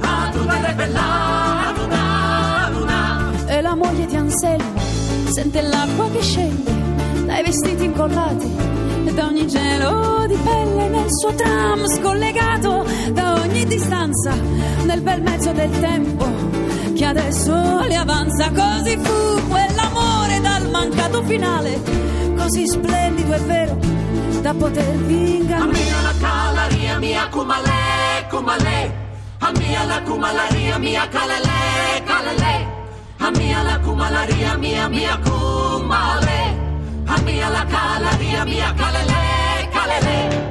Ad 0.00 0.36
una 0.36 0.66
rebella, 0.66 1.68
ad 1.68 1.78
una, 1.78 2.64
ad 2.66 2.74
una. 2.76 3.46
E 3.46 3.60
la 3.60 3.74
moglie 3.74 4.06
di 4.06 4.14
Anselmo 4.14 4.78
sente 5.30 5.60
l'acqua 5.62 6.08
che 6.10 6.22
scende 6.22 6.70
dai 7.26 7.42
vestiti 7.42 7.84
incollati 7.84 8.71
da 9.10 9.26
ogni 9.26 9.46
gelo 9.46 10.24
di 10.26 10.36
pelle 10.36 10.88
nel 10.88 11.08
suo 11.08 11.34
tram 11.34 11.86
scollegato 11.86 12.86
da 13.12 13.34
ogni 13.34 13.64
distanza 13.66 14.32
nel 14.84 15.00
bel 15.00 15.22
mezzo 15.22 15.52
del 15.52 15.70
tempo 15.80 16.26
che 16.94 17.04
adesso 17.04 17.80
le 17.86 17.96
avanza 17.96 18.50
così 18.50 18.96
fu 18.96 19.48
quell'amore 19.48 20.40
dal 20.40 20.70
mancato 20.70 21.22
finale 21.24 21.80
così 22.36 22.66
splendido 22.66 23.32
e 23.34 23.38
vero 23.38 23.76
da 24.42 24.52
potervi 24.54 25.14
A 25.14 25.36
ingannare 25.36 25.72
mia 25.72 26.00
la 26.02 26.14
calaria 26.18 26.98
mia 26.98 27.28
cumale. 27.28 29.00
A 29.38 29.52
mia 29.52 29.84
la 29.84 30.02
cumalaria 30.02 30.78
mia 30.78 31.08
calele. 31.08 32.66
A 33.18 33.30
mia 33.30 33.62
la 33.62 33.78
cumalaria 33.78 34.56
mia 34.56 34.88
mia 34.88 35.18
cumale. 35.18 36.71
A 37.14 37.20
mia 37.24 37.48
la 37.50 37.66
calaria 37.66 38.44
mia 38.44 38.72
calele, 38.74 39.68
calele. 39.70 40.50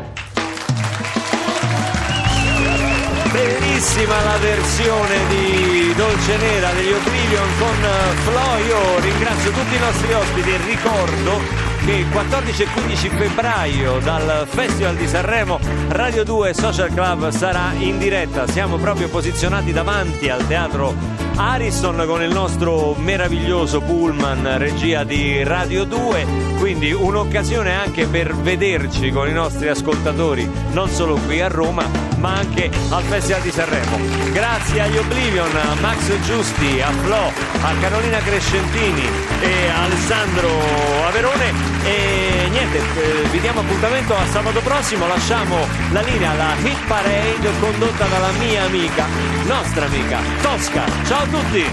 Bellissima 3.32 4.22
la 4.22 4.38
versione 4.38 5.28
di 5.30 5.92
Dolce 5.96 6.38
Nera 6.38 6.70
degli 6.74 6.92
Oblivion 6.92 7.48
con 7.58 7.84
eh, 7.84 8.16
Flo. 8.18 8.58
Io 8.68 9.00
ringrazio 9.00 9.50
tutti 9.50 9.76
i 9.76 9.80
nostri 9.80 10.14
ospiti 10.14 10.52
e 10.52 10.58
ricordo 10.58 11.42
che 11.84 11.92
il 11.94 12.10
14 12.12 12.62
e 12.62 12.68
15 12.68 13.10
febbraio 13.10 13.98
dal 14.00 14.46
Festival 14.48 14.96
di 14.96 15.08
Sanremo 15.08 15.60
Radio 15.88 16.24
2 16.24 16.54
Social 16.54 16.94
Club 16.94 17.30
sarà 17.30 17.72
in 17.80 17.98
diretta. 17.98 18.46
Siamo 18.46 18.78
proprio 18.78 19.10
posizionati 19.10 19.72
davanti 19.72 20.30
al 20.30 20.46
teatro 20.46 20.94
Ariston 21.42 22.04
con 22.06 22.22
il 22.22 22.32
nostro 22.32 22.94
meraviglioso 22.94 23.82
pullman 23.82 24.60
regia 24.60 25.04
di 25.04 25.44
Radio 25.44 25.86
2, 25.86 26.26
quindi 26.60 26.92
un'occasione 26.92 27.76
anche 27.76 28.06
per 28.06 28.36
vederci 28.36 29.10
con 29.10 29.28
i 29.28 29.34
nostri 29.34 29.68
ascoltatori 29.68 30.48
non 30.72 30.88
solo 30.88 31.16
qui 31.26 31.42
a 31.42 31.48
Roma 31.48 32.12
ma 32.18 32.36
anche 32.36 32.70
al 32.90 33.02
Festival 33.02 33.42
di 33.42 33.50
Sanremo. 33.50 33.98
Grazie 34.32 34.82
agli 34.82 34.98
Oblivion, 34.98 35.50
a 35.56 35.74
Max 35.82 36.12
Giusti, 36.22 36.80
a 36.80 36.92
Flo, 36.92 37.32
a 37.62 37.74
Carolina 37.82 38.20
Crescentini 38.20 39.10
e 39.42 39.70
a 39.70 39.84
Alessandro 39.86 40.50
Averone 41.08 41.72
e 41.84 42.48
niente, 42.52 42.78
eh, 42.78 43.28
vi 43.32 43.40
diamo 43.40 43.62
appuntamento 43.62 44.16
a 44.16 44.26
sabato 44.28 44.60
prossimo, 44.60 45.08
lasciamo 45.08 45.66
la 45.92 46.02
linea 46.02 46.30
alla 46.30 46.54
Hit 46.62 46.86
Parade 46.86 47.50
condotta 47.60 48.06
dalla 48.06 48.32
mia 48.38 48.66
amica, 48.66 49.08
nostra 49.46 49.86
amica, 49.86 50.20
Tosca. 50.42 50.84
Ciao 51.06 51.26
tutti! 51.32 51.64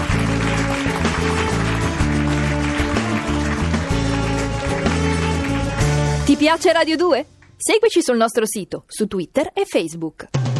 Ti 6.25 6.35
piace 6.37 6.71
Radio 6.71 6.95
2? 6.95 7.25
Seguici 7.57 8.01
sul 8.01 8.15
nostro 8.15 8.45
sito, 8.45 8.85
su 8.87 9.07
Twitter 9.07 9.51
e 9.53 9.65
Facebook. 9.65 10.58